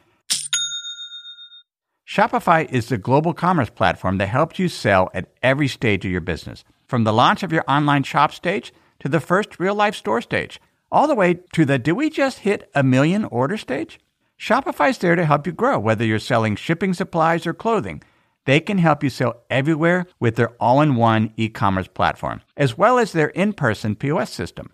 Shopify 2.10 2.68
is 2.72 2.90
the 2.90 2.98
global 2.98 3.36
commerce 3.36 3.70
platform 3.70 4.18
that 4.18 4.30
helps 4.30 4.58
you 4.58 4.68
sell 4.68 5.12
at 5.14 5.30
every 5.44 5.68
stage 5.68 6.04
of 6.06 6.12
your 6.12 6.22
business, 6.22 6.64
from 6.88 7.04
the 7.04 7.14
launch 7.14 7.44
of 7.44 7.52
your 7.52 7.64
online 7.68 8.02
shop 8.02 8.32
stage 8.32 8.74
to 8.98 9.08
the 9.08 9.20
first 9.20 9.60
real 9.60 9.76
life 9.76 9.94
store 9.94 10.20
stage, 10.20 10.60
all 10.92 11.08
the 11.08 11.14
way 11.14 11.36
to 11.54 11.66
the 11.66 11.78
do 11.78 11.94
we 11.94 12.10
just 12.10 12.40
hit 12.40 12.68
a 12.74 12.82
million 12.82 13.26
order 13.26 13.58
stage? 13.58 14.00
Shopify's 14.40 14.98
there 14.98 15.16
to 15.16 15.24
help 15.24 15.46
you 15.46 15.54
grow, 15.54 15.78
whether 15.78 16.04
you're 16.04 16.18
selling 16.18 16.56
shipping 16.56 16.96
supplies 16.96 17.46
or 17.46 17.54
clothing. 17.54 18.02
They 18.46 18.60
can 18.60 18.80
help 18.80 19.04
you 19.04 19.12
sell 19.12 19.44
everywhere 19.52 20.08
with 20.20 20.36
their 20.36 20.50
all 20.60 20.82
in 20.82 20.96
one 20.96 21.32
e 21.38 21.48
commerce 21.48 21.88
platform, 21.88 22.42
as 22.58 22.76
well 22.76 22.98
as 22.98 23.12
their 23.12 23.28
in 23.28 23.54
person 23.54 23.96
POS 23.96 24.32
system. 24.32 24.72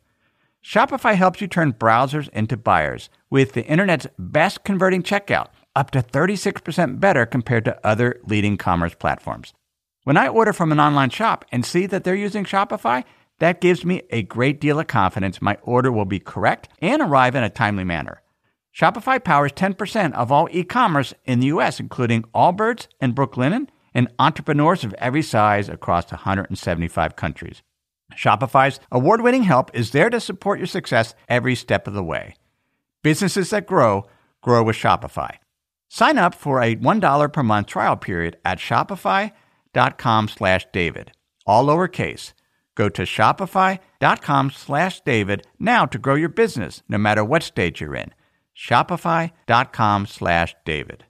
Shopify 0.63 1.15
helps 1.15 1.41
you 1.41 1.47
turn 1.47 1.73
browsers 1.73 2.29
into 2.29 2.55
buyers 2.55 3.09
with 3.29 3.51
the 3.51 3.65
internet's 3.65 4.07
best 4.17 4.63
converting 4.63 5.03
checkout 5.03 5.47
up 5.75 5.91
to 5.91 6.01
36% 6.01 7.00
better 7.00 7.25
compared 7.25 7.65
to 7.65 7.86
other 7.86 8.20
leading 8.25 8.58
commerce 8.58 8.96
platforms. 8.96 9.53
When 10.03 10.17
I 10.17 10.27
order 10.27 10.53
from 10.53 10.72
an 10.72 10.79
online 10.79 11.10
shop 11.10 11.46
and 11.51 11.65
see 11.65 11.86
that 11.88 12.03
they're 12.03 12.15
using 12.15 12.46
Shopify, 12.46 13.03
that 13.39 13.60
gives 13.60 13.84
me 13.84 14.03
a 14.12 14.24
great 14.24 14.62
deal 14.62 14.79
of 14.79 14.88
confidence 14.88 15.41
my 15.41 15.58
order 15.63 15.91
will 15.91 16.05
be 16.05 16.20
correct 16.20 16.70
and 16.79 17.01
arrive 17.01 17.36
in 17.36 17.44
a 17.44 17.50
timely 17.50 17.84
manner. 17.84 18.22
Shopify 18.74 19.24
powers 19.24 19.51
10% 19.53 20.13
of 20.13 20.32
all 20.32 20.48
e 20.51 20.63
commerce 20.63 21.13
in 21.25 21.39
the 21.39 21.48
US, 21.48 21.79
including 21.79 22.24
Allbirds 22.34 22.88
and 23.00 23.15
Brooklinen, 23.15 23.67
and 23.94 24.10
entrepreneurs 24.20 24.84
of 24.84 24.94
every 24.96 25.22
size 25.22 25.70
across 25.70 26.12
175 26.12 27.15
countries. 27.15 27.63
Shopify's 28.13 28.79
award 28.91 29.22
winning 29.22 29.44
help 29.44 29.72
is 29.74 29.91
there 29.91 30.10
to 30.10 30.20
support 30.20 30.60
your 30.60 30.67
success 30.67 31.15
every 31.27 31.55
step 31.55 31.88
of 31.88 31.94
the 31.94 32.03
way. 32.03 32.36
Businesses 33.01 33.50
that 33.50 33.65
grow, 33.65 34.05
grow 34.41 34.62
with 34.63 34.75
Shopify. 34.75 35.38
Sign 35.95 36.17
up 36.17 36.35
for 36.35 36.61
a 36.61 36.75
$1 36.75 37.31
per 37.31 37.41
month 37.41 37.67
trial 37.67 37.95
period 37.95 38.35
at 38.43 38.57
shopify.com 38.57 40.27
slash 40.27 40.67
David. 40.73 41.13
All 41.45 41.67
lowercase. 41.67 42.33
Go 42.75 42.89
to 42.89 43.03
shopify.com 43.03 44.51
slash 44.51 44.99
David 45.05 45.47
now 45.57 45.85
to 45.85 45.97
grow 45.97 46.15
your 46.15 46.27
business, 46.27 46.83
no 46.89 46.97
matter 46.97 47.23
what 47.23 47.43
stage 47.43 47.79
you're 47.79 47.95
in. 47.95 48.13
Shopify.com 48.53 50.05
slash 50.07 50.53
David. 50.65 51.05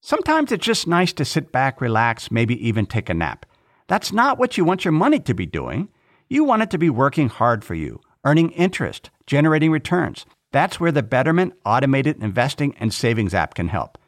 Sometimes 0.00 0.52
it's 0.52 0.64
just 0.64 0.86
nice 0.86 1.12
to 1.14 1.24
sit 1.24 1.50
back, 1.50 1.80
relax, 1.80 2.30
maybe 2.30 2.54
even 2.64 2.86
take 2.86 3.10
a 3.10 3.14
nap. 3.14 3.46
That's 3.88 4.12
not 4.12 4.38
what 4.38 4.56
you 4.56 4.64
want 4.64 4.84
your 4.84 4.92
money 4.92 5.18
to 5.18 5.34
be 5.34 5.46
doing. 5.46 5.88
You 6.28 6.44
want 6.44 6.62
it 6.62 6.70
to 6.70 6.78
be 6.78 6.88
working 6.88 7.30
hard 7.30 7.64
for 7.64 7.74
you, 7.74 8.00
earning 8.24 8.52
interest, 8.52 9.10
generating 9.26 9.72
returns. 9.72 10.24
That's 10.50 10.80
where 10.80 10.92
the 10.92 11.02
Betterment 11.02 11.54
Automated 11.64 12.22
Investing 12.22 12.74
and 12.78 12.92
Savings 12.92 13.34
app 13.34 13.54
can 13.54 13.68
help. 13.68 13.98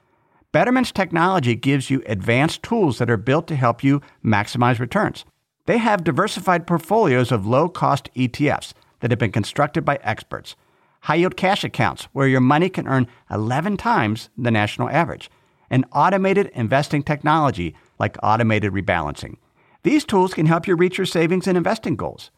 Betterment's 0.52 0.90
technology 0.90 1.54
gives 1.54 1.90
you 1.90 2.02
advanced 2.06 2.62
tools 2.62 2.98
that 2.98 3.10
are 3.10 3.16
built 3.16 3.46
to 3.48 3.56
help 3.56 3.84
you 3.84 4.00
maximize 4.24 4.80
returns. 4.80 5.24
They 5.66 5.78
have 5.78 6.02
diversified 6.02 6.66
portfolios 6.66 7.30
of 7.30 7.46
low 7.46 7.68
cost 7.68 8.08
ETFs 8.16 8.72
that 9.00 9.10
have 9.10 9.18
been 9.18 9.32
constructed 9.32 9.84
by 9.84 10.00
experts, 10.02 10.56
high 11.02 11.16
yield 11.16 11.36
cash 11.36 11.62
accounts 11.62 12.04
where 12.12 12.26
your 12.26 12.40
money 12.40 12.68
can 12.68 12.88
earn 12.88 13.06
11 13.30 13.76
times 13.76 14.30
the 14.36 14.50
national 14.50 14.88
average, 14.88 15.30
and 15.68 15.84
automated 15.92 16.50
investing 16.54 17.02
technology 17.02 17.76
like 17.98 18.16
automated 18.22 18.72
rebalancing. 18.72 19.36
These 19.82 20.04
tools 20.04 20.34
can 20.34 20.46
help 20.46 20.66
you 20.66 20.74
reach 20.74 20.98
your 20.98 21.06
savings 21.06 21.46
and 21.46 21.56
investing 21.56 21.96
goals. 21.96 22.30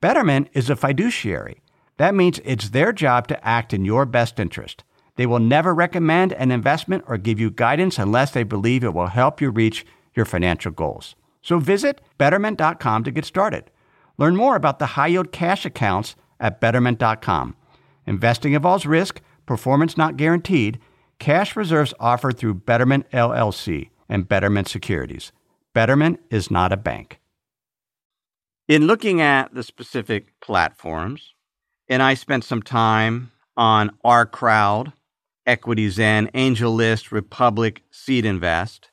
Betterment 0.00 0.48
is 0.52 0.70
a 0.70 0.76
fiduciary. 0.76 1.61
That 2.02 2.16
means 2.16 2.40
it's 2.44 2.70
their 2.70 2.92
job 2.92 3.28
to 3.28 3.46
act 3.46 3.72
in 3.72 3.84
your 3.84 4.04
best 4.06 4.40
interest. 4.40 4.82
They 5.14 5.24
will 5.24 5.38
never 5.38 5.72
recommend 5.72 6.32
an 6.32 6.50
investment 6.50 7.04
or 7.06 7.16
give 7.16 7.38
you 7.38 7.48
guidance 7.48 7.96
unless 7.96 8.32
they 8.32 8.42
believe 8.42 8.82
it 8.82 8.92
will 8.92 9.06
help 9.06 9.40
you 9.40 9.50
reach 9.50 9.86
your 10.12 10.24
financial 10.24 10.72
goals. 10.72 11.14
So 11.42 11.60
visit 11.60 12.00
betterment.com 12.18 13.04
to 13.04 13.12
get 13.12 13.24
started. 13.24 13.70
Learn 14.18 14.34
more 14.34 14.56
about 14.56 14.80
the 14.80 14.98
high 14.98 15.06
yield 15.06 15.30
cash 15.30 15.64
accounts 15.64 16.16
at 16.40 16.60
betterment.com. 16.60 17.54
Investing 18.04 18.54
involves 18.54 18.84
risk, 18.84 19.20
performance 19.46 19.96
not 19.96 20.16
guaranteed. 20.16 20.80
Cash 21.20 21.54
reserves 21.54 21.94
offered 22.00 22.36
through 22.36 22.54
Betterment 22.54 23.08
LLC 23.12 23.90
and 24.08 24.28
Betterment 24.28 24.66
Securities. 24.66 25.30
Betterment 25.72 26.18
is 26.30 26.50
not 26.50 26.72
a 26.72 26.76
bank. 26.76 27.20
In 28.66 28.88
looking 28.88 29.20
at 29.20 29.54
the 29.54 29.62
specific 29.62 30.40
platforms, 30.40 31.34
and 31.92 32.02
I 32.02 32.14
spent 32.14 32.42
some 32.42 32.62
time 32.62 33.32
on 33.54 33.90
OurCrowd 34.02 34.94
EquityZen, 35.46 36.30
AngelList, 36.32 37.12
Republic, 37.12 37.82
SeedInvest. 37.92 38.84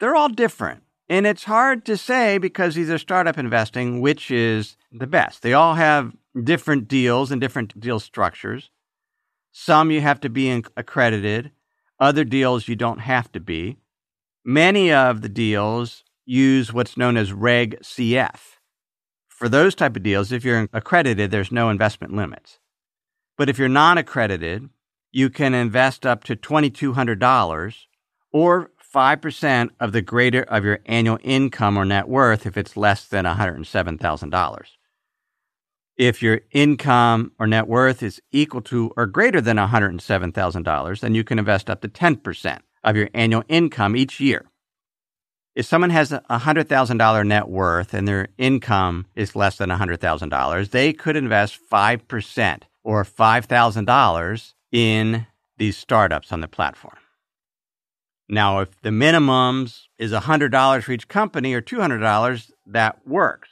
They're 0.00 0.16
all 0.16 0.30
different. 0.30 0.82
And 1.10 1.26
it's 1.26 1.44
hard 1.44 1.84
to 1.84 1.98
say 1.98 2.38
because 2.38 2.74
these 2.74 2.88
are 2.88 2.96
startup 2.96 3.36
investing 3.36 4.00
which 4.00 4.30
is 4.30 4.78
the 4.90 5.06
best. 5.06 5.42
They 5.42 5.52
all 5.52 5.74
have 5.74 6.16
different 6.42 6.88
deals 6.88 7.30
and 7.30 7.38
different 7.38 7.78
deal 7.78 8.00
structures. 8.00 8.70
Some 9.50 9.90
you 9.90 10.00
have 10.00 10.20
to 10.20 10.30
be 10.30 10.62
accredited, 10.74 11.50
other 12.00 12.24
deals 12.24 12.66
you 12.66 12.76
don't 12.76 13.00
have 13.00 13.30
to 13.32 13.40
be. 13.40 13.76
Many 14.42 14.90
of 14.90 15.20
the 15.20 15.28
deals 15.28 16.02
use 16.24 16.72
what's 16.72 16.96
known 16.96 17.18
as 17.18 17.30
Reg 17.30 17.78
CF. 17.82 18.38
For 19.42 19.48
those 19.48 19.74
type 19.74 19.96
of 19.96 20.04
deals, 20.04 20.30
if 20.30 20.44
you're 20.44 20.68
accredited, 20.72 21.32
there's 21.32 21.50
no 21.50 21.68
investment 21.68 22.14
limits. 22.14 22.60
But 23.36 23.48
if 23.48 23.58
you're 23.58 23.68
non 23.68 23.98
accredited, 23.98 24.68
you 25.10 25.30
can 25.30 25.52
invest 25.52 26.06
up 26.06 26.22
to 26.24 26.36
$2,200 26.36 27.74
or 28.32 28.70
5% 28.94 29.70
of 29.80 29.90
the 29.90 30.00
greater 30.00 30.42
of 30.42 30.64
your 30.64 30.78
annual 30.86 31.18
income 31.24 31.76
or 31.76 31.84
net 31.84 32.06
worth 32.06 32.46
if 32.46 32.56
it's 32.56 32.76
less 32.76 33.04
than 33.04 33.24
$107,000. 33.24 34.62
If 35.96 36.22
your 36.22 36.42
income 36.52 37.32
or 37.36 37.48
net 37.48 37.66
worth 37.66 38.00
is 38.00 38.22
equal 38.30 38.62
to 38.62 38.92
or 38.96 39.06
greater 39.06 39.40
than 39.40 39.56
$107,000, 39.56 41.00
then 41.00 41.16
you 41.16 41.24
can 41.24 41.40
invest 41.40 41.68
up 41.68 41.80
to 41.80 41.88
10% 41.88 42.60
of 42.84 42.94
your 42.94 43.08
annual 43.12 43.42
income 43.48 43.96
each 43.96 44.20
year. 44.20 44.51
If 45.54 45.66
someone 45.66 45.90
has 45.90 46.12
a 46.12 46.22
$100,000 46.30 47.26
net 47.26 47.48
worth 47.48 47.92
and 47.92 48.08
their 48.08 48.28
income 48.38 49.06
is 49.14 49.36
less 49.36 49.56
than 49.56 49.68
$100,000, 49.68 50.70
they 50.70 50.92
could 50.94 51.16
invest 51.16 51.58
5% 51.70 52.62
or 52.82 53.04
$5,000 53.04 54.52
in 54.72 55.26
these 55.58 55.76
startups 55.76 56.32
on 56.32 56.40
the 56.40 56.48
platform. 56.48 56.96
Now, 58.28 58.60
if 58.60 58.80
the 58.80 58.88
minimums 58.88 59.82
is 59.98 60.12
$100 60.12 60.82
for 60.82 60.92
each 60.92 61.08
company 61.08 61.52
or 61.52 61.60
$200, 61.60 62.50
that 62.66 63.06
works. 63.06 63.50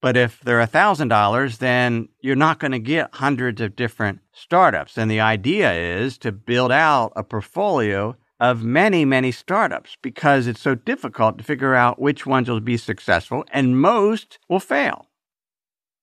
But 0.00 0.16
if 0.16 0.40
they're 0.40 0.66
$1,000, 0.66 1.58
then 1.58 2.08
you're 2.22 2.34
not 2.34 2.58
going 2.58 2.72
to 2.72 2.78
get 2.78 3.14
hundreds 3.16 3.60
of 3.60 3.76
different 3.76 4.20
startups. 4.32 4.96
And 4.96 5.10
the 5.10 5.20
idea 5.20 5.72
is 5.74 6.16
to 6.18 6.32
build 6.32 6.72
out 6.72 7.12
a 7.14 7.22
portfolio 7.22 8.16
of 8.40 8.64
many, 8.64 9.04
many 9.04 9.30
startups 9.30 9.98
because 10.02 10.46
it's 10.46 10.60
so 10.60 10.74
difficult 10.74 11.36
to 11.38 11.44
figure 11.44 11.74
out 11.74 12.00
which 12.00 12.24
ones 12.26 12.48
will 12.48 12.60
be 12.60 12.78
successful 12.78 13.44
and 13.52 13.80
most 13.80 14.38
will 14.48 14.60
fail. 14.60 15.06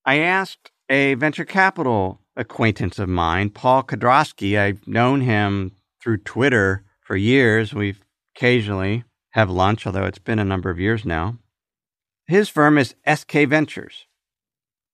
I 0.06 0.20
asked 0.20 0.72
a 0.90 1.16
venture 1.16 1.46
capital 1.46 2.22
acquaintance 2.36 3.00
of 3.00 3.10
mine, 3.10 3.50
Paul 3.50 3.84
Kedrosky. 3.84 4.58
I've 4.58 4.88
known 4.88 5.22
him 5.22 5.72
through 6.02 6.20
Twitter 6.20 6.84
for 7.02 7.18
years. 7.18 7.74
We've 7.74 8.02
occasionally 8.36 9.04
have 9.32 9.50
lunch, 9.50 9.86
although 9.86 10.06
it's 10.06 10.20
been 10.20 10.40
a 10.40 10.46
number 10.46 10.70
of 10.70 10.80
years 10.80 11.04
now. 11.04 11.38
His 12.28 12.50
firm 12.50 12.78
is 12.78 12.96
SK 13.12 13.34
Ventures. 13.48 14.06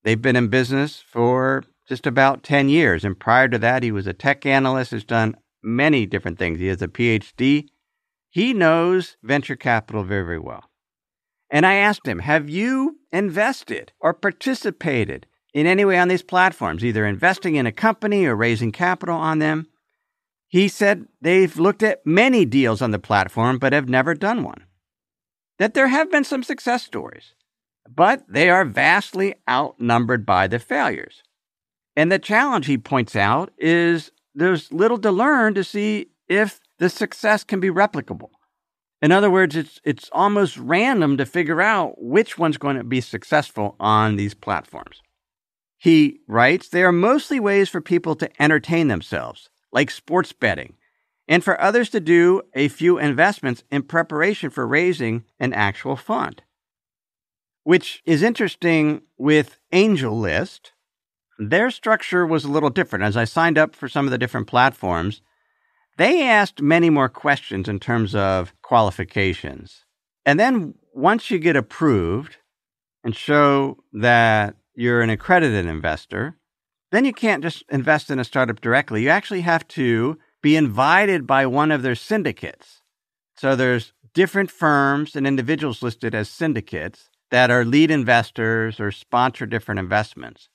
They've 0.04 0.22
been 0.22 0.36
in 0.36 0.48
business 0.48 1.04
for 1.06 1.64
just 1.88 2.08
about 2.08 2.44
10 2.44 2.70
years. 2.70 3.04
And 3.04 3.20
prior 3.20 3.48
to 3.50 3.58
that, 3.60 3.84
he 3.84 3.92
was 3.92 4.08
a 4.08 4.14
tech 4.14 4.46
analyst, 4.46 4.92
has 4.92 5.04
done 5.04 5.36
many 5.64 6.06
different 6.06 6.38
things. 6.38 6.60
He 6.60 6.68
has 6.68 6.82
a 6.82 6.88
PhD. 6.88 7.68
He 8.30 8.54
knows 8.54 9.18
venture 9.24 9.56
capital 9.56 10.04
very, 10.04 10.26
very 10.26 10.40
well. 10.40 10.70
And 11.50 11.66
I 11.66 11.76
asked 11.76 12.08
him, 12.08 12.20
Have 12.20 12.50
you 12.50 12.98
invested 13.12 13.94
or 14.00 14.14
participated 14.14 15.28
in 15.54 15.68
any 15.68 15.86
way 15.86 15.98
on 15.98 16.08
these 16.08 16.24
platforms, 16.24 16.84
either 16.84 17.06
investing 17.06 17.56
in 17.56 17.68
a 17.68 17.72
company 17.72 18.26
or 18.26 18.36
raising 18.36 18.72
capital 18.72 19.16
on 19.16 19.40
them. 19.40 19.68
He 20.48 20.68
said 20.68 21.06
they've 21.22 21.58
looked 21.58 21.84
at 21.84 22.06
many 22.06 22.46
deals 22.46 22.82
on 22.82 22.92
the 22.92 23.00
platform 23.00 23.60
but 23.60 23.74
have 23.74 23.88
never 23.88 24.14
done 24.14 24.44
one. 24.44 24.66
That 25.60 25.74
there 25.74 25.88
have 25.88 26.12
been 26.12 26.24
some 26.24 26.44
success 26.44 26.84
stories, 26.84 27.36
but 27.88 28.24
they 28.28 28.50
are 28.50 28.66
vastly 28.66 29.36
outnumbered 29.48 30.26
by 30.26 30.48
the 30.48 30.60
failures. 30.60 31.22
And 31.96 32.12
the 32.12 32.20
challenge, 32.20 32.66
he 32.66 32.78
points 32.78 33.16
out, 33.16 33.52
is 33.58 34.12
there's 34.36 34.72
little 34.72 34.98
to 35.00 35.12
learn 35.12 35.54
to 35.56 35.64
see 35.64 36.08
if 36.28 36.60
the 36.80 36.90
success 36.90 37.44
can 37.44 37.60
be 37.60 37.70
replicable. 37.70 38.30
In 39.02 39.12
other 39.12 39.30
words, 39.30 39.56
it's, 39.56 39.82
it's 39.84 40.10
almost 40.14 40.58
random 40.58 41.18
to 41.18 41.26
figure 41.26 41.62
out 41.62 42.02
which 42.02 42.38
one's 42.38 42.58
going 42.58 42.78
to 42.78 42.84
be 42.84 43.02
successful 43.02 43.76
on 43.80 44.16
these 44.16 44.34
platforms. 44.34 45.02
He 45.78 46.22
writes, 46.28 46.70
they 46.70 46.84
are 46.84 46.94
mostly 46.94 47.40
ways 47.40 47.68
for 47.68 47.82
people 47.82 48.16
to 48.16 48.42
entertain 48.42 48.88
themselves, 48.88 49.50
like 49.74 49.92
sports 49.92 50.32
betting, 50.32 50.76
and 51.28 51.44
for 51.44 51.60
others 51.60 51.90
to 51.90 52.00
do 52.00 52.44
a 52.54 52.70
few 52.70 52.98
investments 52.98 53.64
in 53.70 53.84
preparation 53.84 54.50
for 54.50 54.66
raising 54.66 55.26
an 55.40 55.52
actual 55.52 55.98
fund. 55.98 56.42
Which 57.64 58.02
is 58.06 58.24
interesting 58.24 59.02
with 59.18 59.60
AngelList. 59.74 60.72
Their 61.40 61.72
structure 61.72 62.26
was 62.26 62.46
a 62.46 62.52
little 62.52 62.70
different. 62.70 63.04
As 63.04 63.18
I 63.18 63.26
signed 63.26 63.58
up 63.58 63.76
for 63.76 63.90
some 63.90 64.06
of 64.06 64.12
the 64.12 64.18
different 64.18 64.48
platforms, 64.48 65.22
they 65.98 66.28
asked 66.28 66.62
many 66.62 66.90
more 66.90 67.10
questions 67.10 67.68
in 67.68 67.80
terms 67.80 68.16
of 68.16 68.54
qualifications. 68.62 69.86
And 70.26 70.40
then 70.40 70.76
once 70.94 71.30
you 71.30 71.40
get 71.40 71.56
approved 71.56 72.38
and 73.04 73.16
show 73.16 73.78
that 73.94 74.56
you're 74.76 75.02
an 75.02 75.10
accredited 75.10 75.66
investor, 75.66 76.38
then 76.92 77.06
you 77.06 77.14
can't 77.14 77.44
just 77.44 77.64
invest 77.70 78.10
in 78.10 78.20
a 78.20 78.24
startup 78.24 78.62
directly. 78.62 79.04
You 79.04 79.10
actually 79.10 79.42
have 79.42 79.68
to 79.70 80.18
be 80.42 80.56
invited 80.56 81.26
by 81.26 81.46
one 81.46 81.72
of 81.72 81.82
their 81.82 81.96
syndicates. 81.96 82.82
So 83.36 83.56
there's 83.56 83.94
different 84.14 84.52
firms 84.52 85.16
and 85.16 85.26
individuals 85.26 85.82
listed 85.82 86.14
as 86.14 86.30
syndicates 86.30 87.10
that 87.32 87.50
are 87.50 87.66
lead 87.66 87.90
investors 87.90 88.80
or 88.80 88.92
sponsor 88.92 89.46
different 89.46 89.80
investments. 89.80 90.50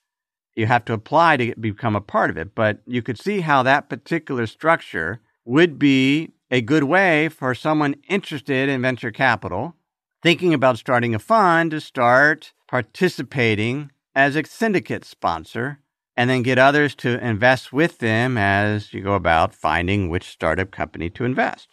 You 0.58 0.66
have 0.66 0.84
to 0.86 0.92
apply 0.92 1.36
to 1.36 1.46
get, 1.46 1.60
become 1.60 1.94
a 1.94 2.00
part 2.00 2.30
of 2.30 2.36
it, 2.36 2.52
but 2.56 2.80
you 2.84 3.00
could 3.00 3.16
see 3.16 3.42
how 3.42 3.62
that 3.62 3.88
particular 3.88 4.44
structure 4.48 5.20
would 5.44 5.78
be 5.78 6.32
a 6.50 6.60
good 6.60 6.82
way 6.82 7.28
for 7.28 7.54
someone 7.54 7.94
interested 8.08 8.68
in 8.68 8.82
venture 8.82 9.12
capital 9.12 9.76
thinking 10.20 10.52
about 10.52 10.76
starting 10.76 11.14
a 11.14 11.20
fund 11.20 11.70
to 11.70 11.80
start 11.80 12.52
participating 12.66 13.92
as 14.16 14.34
a 14.34 14.44
syndicate 14.44 15.04
sponsor 15.04 15.78
and 16.16 16.28
then 16.28 16.42
get 16.42 16.58
others 16.58 16.96
to 16.96 17.24
invest 17.24 17.72
with 17.72 17.98
them 17.98 18.36
as 18.36 18.92
you 18.92 19.00
go 19.00 19.14
about 19.14 19.54
finding 19.54 20.08
which 20.08 20.28
startup 20.28 20.72
company 20.72 21.08
to 21.08 21.24
invest. 21.24 21.68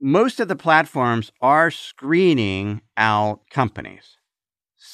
most 0.00 0.40
of 0.40 0.48
the 0.48 0.56
platforms 0.56 1.30
are 1.40 1.70
screening 1.70 2.82
out 2.96 3.38
companies. 3.50 4.18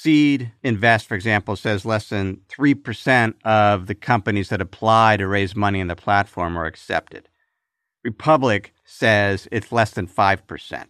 Seed 0.01 0.53
Invest, 0.63 1.09
for 1.09 1.17
example, 1.17 1.57
says 1.57 1.85
less 1.85 2.09
than 2.09 2.43
3% 2.49 3.35
of 3.45 3.89
the 3.89 3.97
companies 3.97 4.49
that 4.49 4.61
apply 4.61 5.17
to 5.17 5.27
raise 5.27 5.57
money 5.57 5.81
in 5.81 5.89
the 5.89 5.97
platform 5.97 6.57
are 6.57 6.67
accepted. 6.67 7.29
Republic 8.05 8.73
says 8.85 9.49
it's 9.51 9.73
less 9.73 9.91
than 9.91 10.07
5%. 10.07 10.87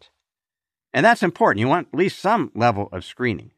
And 0.93 1.07
that's 1.07 1.23
important. 1.23 1.61
You 1.61 1.69
want 1.69 1.89
at 1.91 1.99
least 1.99 2.19
some 2.19 2.53
level 2.55 2.91
of 2.93 3.03
screening. 3.03 3.53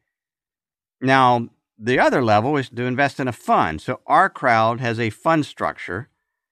Now, 1.01 1.49
the 1.77 1.99
other 1.99 2.23
level 2.23 2.55
is 2.55 2.69
to 2.69 2.83
invest 2.83 3.19
in 3.19 3.27
a 3.27 3.33
fund. 3.33 3.81
So 3.81 3.99
OurCrowd 4.07 4.79
has 4.79 5.01
a 5.01 5.09
fund 5.09 5.45
structure 5.45 6.07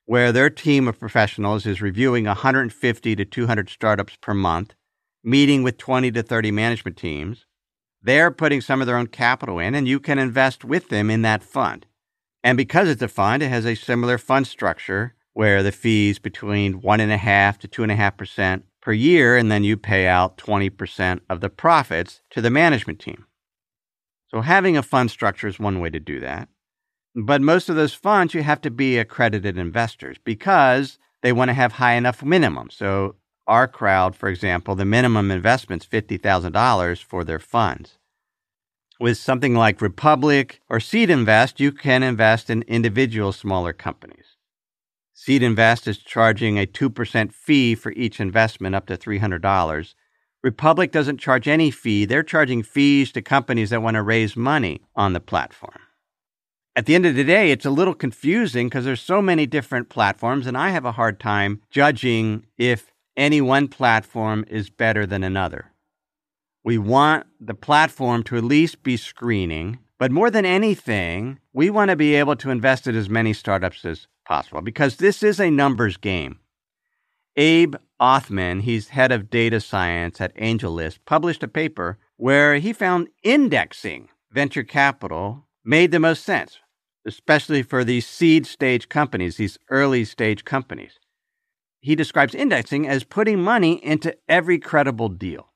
where 0.07 0.33
their 0.33 0.49
team 0.49 0.89
of 0.89 0.99
professionals 0.99 1.65
is 1.65 1.81
reviewing 1.81 2.25
150 2.25 3.15
to 3.15 3.23
200 3.23 3.69
startups 3.69 4.17
per 4.19 4.33
month, 4.33 4.75
meeting 5.23 5.63
with 5.63 5.77
20 5.77 6.11
to 6.11 6.21
30 6.21 6.51
management 6.51 6.97
teams. 6.97 7.45
They're 8.01 8.31
putting 8.31 8.61
some 8.61 8.81
of 8.81 8.87
their 8.87 8.97
own 8.97 9.07
capital 9.07 9.59
in, 9.59 9.75
and 9.75 9.87
you 9.87 9.99
can 9.99 10.19
invest 10.19 10.63
with 10.63 10.89
them 10.89 11.09
in 11.09 11.21
that 11.23 11.43
fund. 11.43 11.85
And 12.43 12.57
because 12.57 12.87
it's 12.87 13.01
a 13.01 13.07
fund, 13.07 13.43
it 13.43 13.49
has 13.49 13.65
a 13.65 13.75
similar 13.75 14.17
fund 14.17 14.47
structure 14.47 15.15
where 15.33 15.61
the 15.61 15.71
fees 15.71 16.19
between 16.19 16.81
one 16.81 16.99
and 16.99 17.11
a 17.11 17.17
half 17.17 17.59
to 17.59 17.67
two 17.67 17.83
and 17.83 17.91
a 17.91 17.95
half 17.95 18.17
percent 18.17 18.65
per 18.81 18.93
year, 18.93 19.35
and 19.35 19.51
then 19.51 19.63
you 19.63 19.75
pay 19.77 20.07
out 20.07 20.37
20% 20.37 21.19
of 21.29 21.41
the 21.41 21.49
profits 21.49 22.21
to 22.29 22.41
the 22.41 22.49
management 22.49 22.99
team. 22.99 23.25
So 24.27 24.41
having 24.41 24.77
a 24.77 24.83
fund 24.83 25.11
structure 25.11 25.47
is 25.47 25.59
one 25.59 25.79
way 25.79 25.89
to 25.89 25.99
do 25.99 26.19
that. 26.19 26.49
But 27.15 27.41
most 27.41 27.69
of 27.69 27.75
those 27.75 27.93
funds, 27.93 28.33
you 28.33 28.43
have 28.43 28.61
to 28.61 28.71
be 28.71 28.97
accredited 28.97 29.57
investors 29.57 30.17
because 30.23 30.99
they 31.21 31.33
want 31.33 31.49
to 31.49 31.53
have 31.53 31.73
high 31.73 31.93
enough 31.93 32.23
minimum. 32.23 32.69
So, 32.69 33.15
OurCrowd, 33.49 34.15
for 34.15 34.29
example, 34.29 34.75
the 34.75 34.85
minimum 34.85 35.31
investment's 35.31 35.85
$50,000 35.85 37.03
for 37.03 37.23
their 37.23 37.39
funds. 37.39 37.97
With 38.99 39.17
something 39.17 39.55
like 39.55 39.81
Republic 39.81 40.61
or 40.69 40.77
SeedInvest, 40.77 41.59
you 41.59 41.71
can 41.71 42.03
invest 42.03 42.49
in 42.49 42.61
individual 42.63 43.31
smaller 43.31 43.73
companies. 43.73 44.35
SeedInvest 45.15 45.87
is 45.87 45.97
charging 45.97 46.57
a 46.57 46.65
2% 46.65 47.33
fee 47.33 47.75
for 47.75 47.91
each 47.93 48.19
investment 48.19 48.75
up 48.75 48.85
to 48.87 48.97
$300. 48.97 49.93
Republic 50.43 50.91
doesn't 50.91 51.19
charge 51.19 51.47
any 51.47 51.71
fee. 51.71 52.05
They're 52.05 52.23
charging 52.23 52.63
fees 52.63 53.11
to 53.13 53.21
companies 53.21 53.71
that 53.71 53.81
want 53.81 53.95
to 53.95 54.03
raise 54.03 54.37
money 54.37 54.81
on 54.95 55.13
the 55.13 55.19
platform 55.19 55.79
at 56.79 56.85
the 56.85 56.95
end 56.95 57.05
of 57.05 57.15
the 57.15 57.25
day, 57.25 57.51
it's 57.51 57.65
a 57.65 57.69
little 57.71 57.93
confusing 57.93 58.67
because 58.67 58.85
there's 58.85 59.01
so 59.01 59.21
many 59.21 59.45
different 59.45 59.89
platforms, 59.89 60.47
and 60.47 60.57
I 60.57 60.69
have 60.69 60.85
a 60.85 60.93
hard 60.93 61.19
time 61.19 61.61
judging 61.69 62.45
if 62.57 62.93
any 63.15 63.41
one 63.41 63.67
platform 63.67 64.45
is 64.47 64.69
better 64.69 65.05
than 65.05 65.23
another. 65.23 65.71
We 66.63 66.77
want 66.77 67.25
the 67.39 67.53
platform 67.53 68.23
to 68.23 68.37
at 68.37 68.43
least 68.43 68.83
be 68.83 68.97
screening, 68.97 69.79
but 69.97 70.11
more 70.11 70.29
than 70.29 70.45
anything, 70.45 71.39
we 71.53 71.69
want 71.69 71.89
to 71.89 71.95
be 71.95 72.15
able 72.15 72.35
to 72.37 72.49
invest 72.49 72.87
in 72.87 72.95
as 72.95 73.09
many 73.09 73.33
startups 73.33 73.85
as 73.85 74.07
possible 74.25 74.61
because 74.61 74.97
this 74.97 75.23
is 75.23 75.39
a 75.39 75.49
numbers 75.49 75.97
game. 75.97 76.39
Abe 77.35 77.75
Othman, 77.99 78.61
he's 78.61 78.89
head 78.89 79.11
of 79.11 79.29
data 79.29 79.61
science 79.61 80.19
at 80.19 80.35
AngelList, 80.35 80.99
published 81.05 81.43
a 81.43 81.47
paper 81.47 81.97
where 82.17 82.55
he 82.55 82.73
found 82.73 83.09
indexing 83.23 84.09
venture 84.31 84.63
capital 84.63 85.45
made 85.63 85.91
the 85.91 85.99
most 85.99 86.23
sense 86.23 86.59
especially 87.05 87.63
for 87.63 87.83
these 87.83 88.07
seed 88.07 88.45
stage 88.45 88.89
companies, 88.89 89.37
these 89.37 89.57
early 89.69 90.05
stage 90.05 90.43
companies. 90.43 90.99
He 91.81 91.95
describes 91.95 92.35
indexing 92.35 92.87
as 92.87 93.03
putting 93.03 93.41
money 93.41 93.83
into 93.83 94.15
every 94.27 94.59
credible 94.59 95.09
deal. 95.09 95.51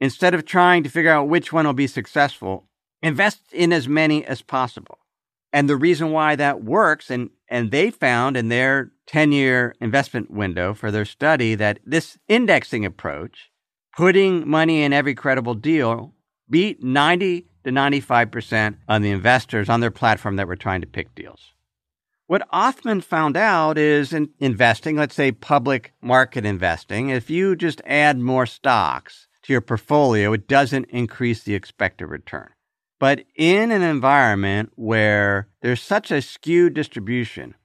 Instead 0.00 0.34
of 0.34 0.44
trying 0.44 0.82
to 0.82 0.90
figure 0.90 1.12
out 1.12 1.28
which 1.28 1.52
one 1.52 1.66
will 1.66 1.74
be 1.74 1.86
successful, 1.86 2.66
invest 3.02 3.52
in 3.52 3.72
as 3.72 3.86
many 3.86 4.24
as 4.24 4.42
possible. 4.42 4.98
And 5.52 5.68
the 5.68 5.76
reason 5.76 6.10
why 6.10 6.36
that 6.36 6.62
works, 6.62 7.10
and, 7.10 7.30
and 7.48 7.70
they 7.70 7.90
found 7.90 8.36
in 8.36 8.48
their 8.48 8.92
10 9.06 9.32
year 9.32 9.74
investment 9.80 10.30
window 10.30 10.74
for 10.74 10.90
their 10.90 11.04
study 11.04 11.54
that 11.56 11.80
this 11.84 12.18
indexing 12.28 12.84
approach, 12.84 13.50
putting 13.96 14.48
money 14.48 14.82
in 14.82 14.92
every 14.92 15.14
credible 15.14 15.54
deal, 15.54 16.14
beat 16.48 16.82
90 16.82 17.46
to 17.64 17.70
95% 17.70 18.76
on 18.88 19.02
the 19.02 19.10
investors 19.10 19.68
on 19.68 19.80
their 19.80 19.90
platform 19.90 20.36
that 20.36 20.48
were 20.48 20.56
trying 20.56 20.80
to 20.80 20.86
pick 20.86 21.14
deals. 21.14 21.52
What 22.30 22.46
Othman 22.52 23.00
found 23.00 23.36
out 23.36 23.76
is 23.76 24.12
in 24.12 24.30
investing, 24.38 24.94
let's 24.94 25.16
say 25.16 25.32
public 25.32 25.92
market 26.00 26.44
investing, 26.44 27.08
if 27.08 27.28
you 27.28 27.56
just 27.56 27.82
add 27.84 28.20
more 28.20 28.46
stocks 28.46 29.26
to 29.42 29.52
your 29.52 29.60
portfolio, 29.60 30.32
it 30.32 30.46
doesn't 30.46 30.90
increase 30.90 31.42
the 31.42 31.56
expected 31.56 32.06
return. 32.06 32.50
But 33.00 33.24
in 33.34 33.72
an 33.72 33.82
environment 33.82 34.70
where 34.76 35.48
there's 35.60 35.82
such 35.82 36.12
a 36.12 36.22
skewed 36.22 36.72
distribution 36.74 37.56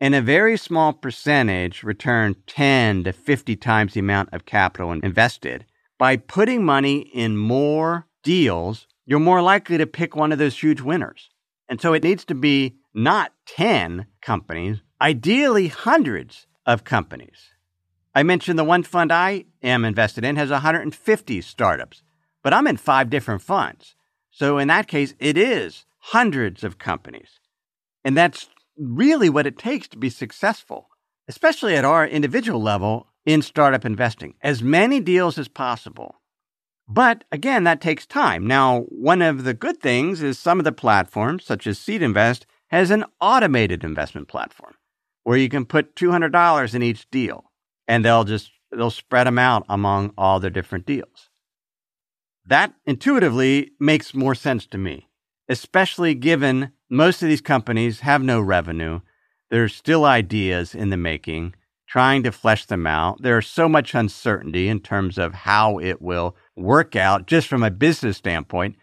and 0.00 0.14
a 0.14 0.22
very 0.22 0.56
small 0.56 0.92
percentage 0.92 1.82
return 1.82 2.36
10 2.46 3.02
to 3.02 3.12
50 3.12 3.56
times 3.56 3.94
the 3.94 3.98
amount 3.98 4.28
of 4.32 4.46
capital 4.46 4.92
invested, 4.92 5.66
by 5.98 6.16
putting 6.16 6.64
money 6.64 7.00
in 7.12 7.36
more 7.36 8.06
deals 8.22 8.86
you're 9.04 9.18
more 9.18 9.42
likely 9.42 9.78
to 9.78 9.86
pick 9.88 10.14
one 10.14 10.30
of 10.30 10.38
those 10.38 10.62
huge 10.62 10.80
winners. 10.80 11.28
And 11.68 11.80
so 11.80 11.92
it 11.92 12.04
needs 12.04 12.24
to 12.26 12.36
be 12.36 12.76
not 12.94 13.32
10 13.46 14.06
companies, 14.20 14.82
ideally 15.00 15.68
hundreds 15.68 16.46
of 16.66 16.84
companies. 16.84 17.50
I 18.14 18.22
mentioned 18.22 18.58
the 18.58 18.64
one 18.64 18.82
fund 18.82 19.10
I 19.10 19.46
am 19.62 19.84
invested 19.84 20.24
in 20.24 20.36
has 20.36 20.50
150 20.50 21.40
startups, 21.40 22.02
but 22.42 22.52
I'm 22.52 22.66
in 22.66 22.76
five 22.76 23.10
different 23.10 23.42
funds. 23.42 23.94
So 24.30 24.58
in 24.58 24.68
that 24.68 24.88
case, 24.88 25.14
it 25.18 25.36
is 25.36 25.86
hundreds 25.98 26.64
of 26.64 26.78
companies. 26.78 27.40
And 28.04 28.16
that's 28.16 28.48
really 28.76 29.30
what 29.30 29.46
it 29.46 29.58
takes 29.58 29.88
to 29.88 29.98
be 29.98 30.10
successful, 30.10 30.88
especially 31.28 31.76
at 31.76 31.84
our 31.84 32.06
individual 32.06 32.60
level 32.60 33.06
in 33.24 33.40
startup 33.42 33.84
investing. 33.84 34.34
As 34.42 34.62
many 34.62 35.00
deals 35.00 35.38
as 35.38 35.48
possible 35.48 36.16
but 36.88 37.24
again, 37.32 37.64
that 37.64 37.80
takes 37.80 38.06
time. 38.06 38.46
Now, 38.46 38.80
one 38.88 39.22
of 39.22 39.44
the 39.44 39.54
good 39.54 39.80
things 39.80 40.22
is 40.22 40.38
some 40.38 40.58
of 40.58 40.64
the 40.64 40.72
platforms, 40.72 41.44
such 41.44 41.66
as 41.66 41.78
SeedInvest, 41.78 42.44
has 42.72 42.90
an 42.90 43.04
automated 43.20 43.84
investment 43.84 44.26
platform 44.26 44.74
where 45.22 45.36
you 45.36 45.48
can 45.48 45.66
put 45.66 45.94
$200 45.94 46.74
in 46.74 46.82
each 46.82 47.08
deal 47.10 47.52
and 47.86 48.04
they'll 48.04 48.24
just 48.24 48.50
they'll 48.74 48.90
spread 48.90 49.26
them 49.26 49.38
out 49.38 49.64
among 49.68 50.12
all 50.16 50.40
the 50.40 50.50
different 50.50 50.86
deals. 50.86 51.28
That 52.46 52.72
intuitively 52.86 53.72
makes 53.78 54.14
more 54.14 54.34
sense 54.34 54.66
to 54.68 54.78
me, 54.78 55.08
especially 55.48 56.14
given 56.14 56.72
most 56.88 57.22
of 57.22 57.28
these 57.28 57.42
companies 57.42 58.00
have 58.00 58.22
no 58.22 58.40
revenue. 58.40 59.00
There's 59.50 59.74
still 59.74 60.06
ideas 60.06 60.74
in 60.74 60.88
the 60.88 60.96
making, 60.96 61.54
trying 61.86 62.22
to 62.22 62.32
flesh 62.32 62.64
them 62.64 62.86
out. 62.86 63.22
There's 63.22 63.46
so 63.46 63.68
much 63.68 63.94
uncertainty 63.94 64.68
in 64.68 64.80
terms 64.80 65.18
of 65.18 65.34
how 65.34 65.78
it 65.78 66.00
will 66.00 66.34
work 66.56 66.96
out 66.96 67.26
just 67.26 67.46
from 67.46 67.62
a 67.62 67.70
business 67.70 68.16
standpoint, 68.16 68.76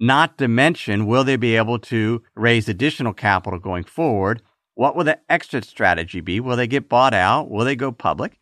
not 0.00 0.38
to 0.38 0.48
mention, 0.48 1.06
will 1.06 1.24
they 1.24 1.36
be 1.36 1.56
able 1.56 1.78
to 1.80 2.22
raise 2.34 2.68
additional 2.68 3.12
capital 3.12 3.58
going 3.58 3.84
forward? 3.84 4.42
What 4.74 4.96
will 4.96 5.04
the 5.04 5.20
exit 5.30 5.64
strategy 5.64 6.20
be? 6.20 6.40
Will 6.40 6.56
they 6.56 6.66
get 6.66 6.88
bought 6.88 7.14
out? 7.14 7.50
Will 7.50 7.64
they 7.64 7.76
go 7.76 7.92
public? 7.92 8.38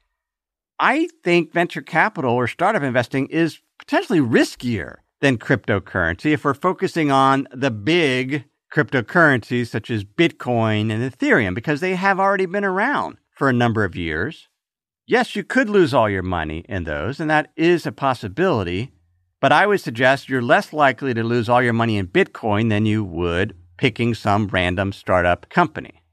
I 0.79 1.09
think 1.23 1.53
venture 1.53 1.83
capital 1.83 2.33
or 2.33 2.49
startup 2.49 2.83
investing 2.83 3.27
is 3.29 3.61
potentially 3.79 4.21
riskier 4.21 4.97
than 5.21 5.39
cryptocurrency 5.39 6.33
if 6.33 6.45
we're 6.45 6.55
focusing 6.55 7.13
on 7.13 7.47
the 7.53 7.71
big 7.71 8.45
cryptocurrencies 8.73 9.69
such 9.69 9.91
as 9.91 10.05
Bitcoin 10.05 10.91
and 10.91 11.13
Ethereum 11.13 11.55
because 11.55 11.81
they 11.81 11.95
have 11.95 12.19
already 12.19 12.47
been 12.47 12.65
around 12.65 13.19
for 13.31 13.49
a 13.49 13.53
number 13.53 13.85
of 13.85 13.95
years. 13.95 14.49
Yes, 15.07 15.37
you 15.37 15.45
could 15.45 15.69
lose 15.69 15.93
all 15.93 16.09
your 16.09 16.23
money 16.23 16.65
in 16.69 16.85
those, 16.85 17.21
and 17.21 17.29
that 17.29 17.53
is 17.57 17.87
a 17.87 17.93
possibility. 17.93 18.93
But 19.43 19.51
I 19.51 19.67
would 19.67 19.81
suggest 19.81 20.29
you're 20.29 20.41
less 20.41 20.73
likely 20.73 21.13
to 21.15 21.25
lose 21.25 21.49
all 21.49 21.61
your 21.61 21.73
money 21.73 21.99
in 21.99 22.07
Bitcoin 22.07 22.71
than 22.71 22.87
you 22.87 23.03
would 23.03 23.57
picking 23.77 24.15
some 24.15 24.47
random 24.47 24.93
startup 24.93 25.49
company. 25.49 26.05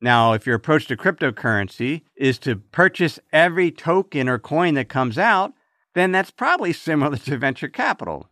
Now, 0.00 0.34
if 0.34 0.46
your 0.46 0.54
approach 0.54 0.86
to 0.86 0.96
cryptocurrency 0.96 2.02
is 2.14 2.38
to 2.38 2.54
purchase 2.54 3.18
every 3.32 3.72
token 3.72 4.28
or 4.28 4.38
coin 4.38 4.74
that 4.74 4.88
comes 4.88 5.18
out, 5.18 5.52
then 5.94 6.12
that's 6.12 6.30
probably 6.30 6.72
similar 6.72 7.16
to 7.16 7.38
venture 7.38 7.68
capital. 7.68 8.28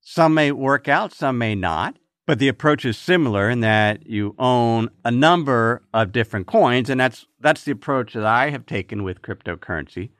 Some 0.00 0.34
may 0.34 0.52
work 0.52 0.86
out, 0.86 1.12
some 1.12 1.36
may 1.36 1.56
not. 1.56 1.96
But 2.24 2.38
the 2.38 2.48
approach 2.48 2.84
is 2.84 2.96
similar 2.96 3.50
in 3.50 3.60
that 3.60 4.06
you 4.06 4.36
own 4.38 4.90
a 5.04 5.10
number 5.10 5.82
of 5.92 6.12
different 6.12 6.46
coins, 6.46 6.88
and 6.88 7.00
that's 7.00 7.26
that's 7.40 7.64
the 7.64 7.72
approach 7.72 8.12
that 8.12 8.24
I 8.24 8.50
have 8.50 8.66
taken 8.66 9.02
with 9.02 9.22
cryptocurrency. 9.22 10.10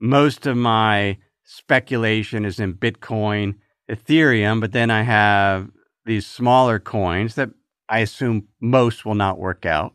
Most 0.00 0.46
of 0.46 0.56
my 0.56 1.18
speculation 1.50 2.44
is 2.44 2.60
in 2.60 2.74
Bitcoin, 2.74 3.56
Ethereum, 3.90 4.60
but 4.60 4.70
then 4.70 4.88
I 4.88 5.02
have 5.02 5.68
these 6.04 6.24
smaller 6.24 6.78
coins 6.78 7.34
that 7.34 7.50
I 7.88 7.98
assume 7.98 8.46
most 8.60 9.04
will 9.04 9.16
not 9.16 9.38
work 9.38 9.66
out. 9.66 9.94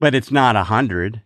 But 0.00 0.12
it's 0.12 0.32
not 0.32 0.56
a 0.56 0.64
hundred, 0.64 1.22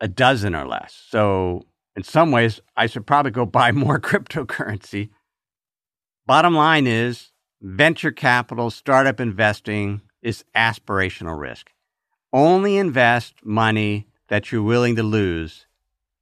a 0.00 0.08
dozen 0.08 0.56
or 0.56 0.66
less. 0.66 1.00
So 1.08 1.62
in 1.94 2.02
some 2.02 2.32
ways, 2.32 2.60
I 2.76 2.86
should 2.86 3.06
probably 3.06 3.30
go 3.30 3.46
buy 3.60 3.70
more 3.70 4.00
cryptocurrency. 4.00 5.10
Bottom 6.26 6.56
line 6.56 6.88
is 6.88 7.30
venture 7.62 8.10
capital, 8.10 8.68
startup 8.68 9.20
investing 9.20 10.02
is 10.22 10.44
aspirational 10.56 11.38
risk. 11.38 11.70
Only 12.32 12.76
invest 12.76 13.34
money 13.44 14.08
that 14.26 14.50
you're 14.50 14.62
willing 14.62 14.96
to 14.96 15.04
lose. 15.04 15.66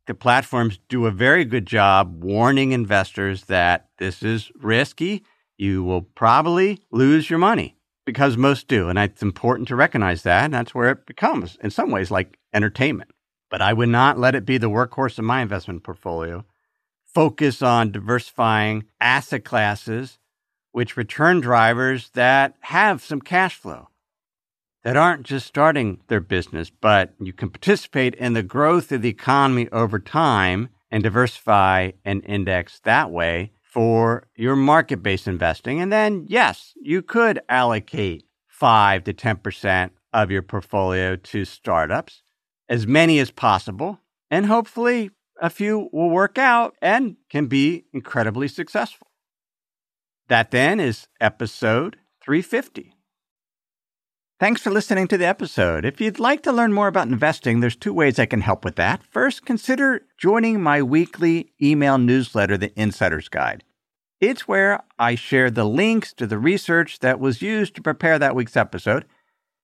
The 0.06 0.14
platforms 0.14 0.78
do 0.88 1.06
a 1.06 1.10
very 1.10 1.44
good 1.44 1.66
job 1.66 2.22
warning 2.22 2.70
investors 2.70 3.44
that 3.44 3.88
this 3.98 4.22
is 4.22 4.52
risky. 4.54 5.24
You 5.56 5.82
will 5.82 6.02
probably 6.02 6.80
lose 6.92 7.28
your 7.28 7.40
money 7.40 7.76
because 8.04 8.36
most 8.36 8.68
do. 8.68 8.88
And 8.88 8.98
it's 8.98 9.22
important 9.22 9.66
to 9.68 9.76
recognize 9.76 10.22
that. 10.22 10.44
And 10.44 10.54
that's 10.54 10.74
where 10.74 10.90
it 10.90 11.06
becomes, 11.06 11.58
in 11.60 11.70
some 11.70 11.90
ways, 11.90 12.12
like 12.12 12.38
entertainment. 12.54 13.10
But 13.50 13.62
I 13.62 13.72
would 13.72 13.88
not 13.88 14.18
let 14.18 14.36
it 14.36 14.46
be 14.46 14.58
the 14.58 14.70
workhorse 14.70 15.18
of 15.18 15.24
my 15.24 15.42
investment 15.42 15.82
portfolio. 15.82 16.44
Focus 17.04 17.60
on 17.60 17.90
diversifying 17.90 18.84
asset 19.00 19.44
classes, 19.44 20.18
which 20.70 20.96
return 20.96 21.40
drivers 21.40 22.10
that 22.10 22.54
have 22.60 23.02
some 23.02 23.20
cash 23.20 23.56
flow 23.56 23.88
that 24.86 24.96
aren't 24.96 25.24
just 25.24 25.48
starting 25.48 25.98
their 26.06 26.20
business, 26.20 26.70
but 26.70 27.12
you 27.18 27.32
can 27.32 27.50
participate 27.50 28.14
in 28.14 28.34
the 28.34 28.42
growth 28.44 28.92
of 28.92 29.02
the 29.02 29.08
economy 29.08 29.68
over 29.72 29.98
time 29.98 30.68
and 30.92 31.02
diversify 31.02 31.90
and 32.04 32.24
index 32.24 32.78
that 32.84 33.10
way 33.10 33.50
for 33.64 34.28
your 34.36 34.54
market 34.54 35.02
based 35.02 35.26
investing. 35.26 35.80
And 35.80 35.92
then, 35.92 36.24
yes, 36.28 36.72
you 36.80 37.02
could 37.02 37.40
allocate 37.48 38.26
5 38.46 39.02
to 39.02 39.12
10% 39.12 39.90
of 40.12 40.30
your 40.30 40.42
portfolio 40.42 41.16
to 41.16 41.44
startups, 41.44 42.22
as 42.68 42.86
many 42.86 43.18
as 43.18 43.32
possible. 43.32 43.98
And 44.30 44.46
hopefully, 44.46 45.10
a 45.42 45.50
few 45.50 45.90
will 45.92 46.10
work 46.10 46.38
out 46.38 46.76
and 46.80 47.16
can 47.28 47.46
be 47.46 47.86
incredibly 47.92 48.46
successful. 48.46 49.08
That 50.28 50.52
then 50.52 50.78
is 50.78 51.08
episode 51.20 51.96
350. 52.22 52.95
Thanks 54.38 54.60
for 54.60 54.70
listening 54.70 55.08
to 55.08 55.16
the 55.16 55.24
episode. 55.24 55.86
If 55.86 55.98
you'd 55.98 56.18
like 56.18 56.42
to 56.42 56.52
learn 56.52 56.74
more 56.74 56.88
about 56.88 57.08
investing, 57.08 57.60
there's 57.60 57.74
two 57.74 57.94
ways 57.94 58.18
I 58.18 58.26
can 58.26 58.42
help 58.42 58.66
with 58.66 58.76
that. 58.76 59.02
First, 59.02 59.46
consider 59.46 60.02
joining 60.18 60.60
my 60.60 60.82
weekly 60.82 61.52
email 61.62 61.96
newsletter, 61.96 62.58
The 62.58 62.78
Insider's 62.78 63.30
Guide. 63.30 63.64
It's 64.20 64.46
where 64.46 64.82
I 64.98 65.14
share 65.14 65.50
the 65.50 65.64
links 65.64 66.12
to 66.14 66.26
the 66.26 66.36
research 66.36 66.98
that 66.98 67.18
was 67.18 67.40
used 67.40 67.76
to 67.76 67.80
prepare 67.80 68.18
that 68.18 68.34
week's 68.34 68.58
episode. 68.58 69.06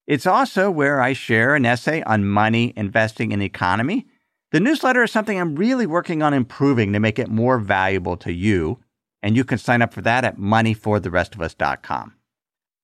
It's 0.07 0.27
also 0.27 0.71
where 0.71 1.03
I 1.03 1.13
share 1.13 1.55
an 1.55 1.67
essay 1.67 2.03
on 2.05 2.25
money, 2.25 2.73
investing, 2.75 3.35
and 3.35 3.43
economy. 3.43 4.07
The 4.53 4.61
newsletter 4.61 5.03
is 5.03 5.13
something 5.13 5.39
I'm 5.39 5.55
really 5.55 5.85
working 5.85 6.23
on 6.23 6.33
improving 6.33 6.95
to 6.95 6.99
make 6.99 7.19
it 7.19 7.29
more 7.29 7.59
valuable 7.59 8.17
to 8.17 8.33
you, 8.33 8.79
and 9.23 9.37
you 9.37 9.45
can 9.45 9.59
sign 9.59 9.83
up 9.83 9.93
for 9.93 10.01
that 10.01 10.25
at 10.25 10.39
moneyfortherestofus.com. 10.39 12.15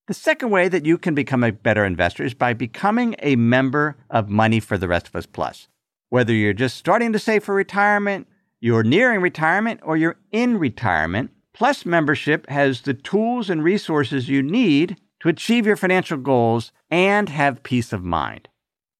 The 0.08 0.14
second 0.14 0.48
way 0.48 0.68
that 0.68 0.86
you 0.86 0.96
can 0.96 1.14
become 1.14 1.44
a 1.44 1.52
better 1.52 1.84
investor 1.84 2.24
is 2.24 2.32
by 2.32 2.54
becoming 2.54 3.14
a 3.18 3.36
member 3.36 3.98
of 4.08 4.30
Money 4.30 4.58
for 4.58 4.78
the 4.78 4.88
Rest 4.88 5.06
of 5.06 5.14
Us 5.14 5.26
Plus. 5.26 5.68
Whether 6.08 6.32
you're 6.32 6.54
just 6.54 6.78
starting 6.78 7.12
to 7.12 7.18
save 7.18 7.44
for 7.44 7.54
retirement, 7.54 8.26
you're 8.58 8.82
nearing 8.82 9.20
retirement, 9.20 9.80
or 9.82 9.98
you're 9.98 10.16
in 10.32 10.58
retirement, 10.58 11.32
Plus 11.52 11.84
membership 11.84 12.48
has 12.48 12.80
the 12.80 12.94
tools 12.94 13.50
and 13.50 13.62
resources 13.62 14.30
you 14.30 14.42
need 14.42 14.96
to 15.20 15.28
achieve 15.28 15.66
your 15.66 15.76
financial 15.76 16.16
goals 16.16 16.72
and 16.90 17.28
have 17.28 17.62
peace 17.62 17.92
of 17.92 18.02
mind. 18.02 18.48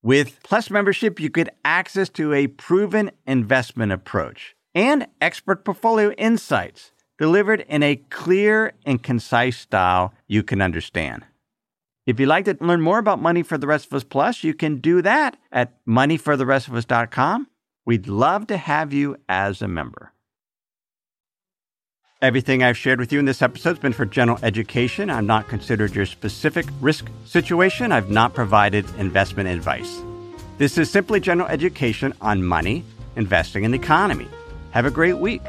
With 0.03 0.43
Plus 0.43 0.69
membership, 0.69 1.19
you 1.19 1.31
get 1.31 1.57
access 1.65 2.11
to 2.11 2.35
a 2.35 2.49
proven 2.49 3.13
investment 3.27 3.93
approach 3.93 4.55
and 4.75 5.07
expert 5.23 5.65
portfolio 5.65 6.11
insights 6.19 6.93
delivered 7.19 7.61
in 7.69 7.83
a 7.83 7.97
clear 7.97 8.73
and 8.87 9.03
concise 9.03 9.59
style 9.59 10.15
you 10.27 10.43
can 10.43 10.63
understand. 10.63 11.25
If 12.07 12.19
you'd 12.19 12.29
like 12.29 12.47
to 12.47 12.57
learn 12.61 12.81
more 12.81 12.99
about 12.99 13.21
Money 13.21 13.43
for 13.43 13.59
the 13.59 13.67
Rest 13.67 13.89
of 13.89 13.95
Us 13.95 14.05
Plus, 14.05 14.43
you 14.43 14.55
can 14.55 14.77
do 14.77 15.03
that 15.03 15.37
at 15.53 15.85
moneyfortherestofus.com. 15.87 17.49
We'd 17.85 18.09
love 18.09 18.47
to 18.47 18.57
have 18.57 18.93
you 18.95 19.17
as 19.29 19.61
a 19.61 19.69
member. 19.69 20.13
Everything 22.21 22.63
I've 22.63 22.77
shared 22.77 22.99
with 22.99 23.13
you 23.13 23.19
in 23.19 23.27
this 23.27 23.43
episode 23.43 23.71
has 23.71 23.79
been 23.79 23.93
for 23.93 24.05
general 24.05 24.39
education. 24.43 25.11
I'm 25.11 25.27
not 25.27 25.49
considered 25.49 25.95
your 25.95 26.07
specific 26.07 26.67
risk 26.81 27.09
situation. 27.27 27.93
I've 27.93 28.11
not 28.11 28.35
provided 28.35 28.87
investment 28.97 29.49
advice. 29.49 30.01
This 30.57 30.79
is 30.79 30.91
simply 30.91 31.21
general 31.21 31.49
education 31.49 32.13
on 32.21 32.43
money, 32.43 32.85
investing, 33.15 33.65
and 33.65 33.73
the 33.73 33.79
economy. 33.79 34.29
Have 34.73 34.87
a 34.87 34.91
great 34.91 35.19
week. 35.19 35.43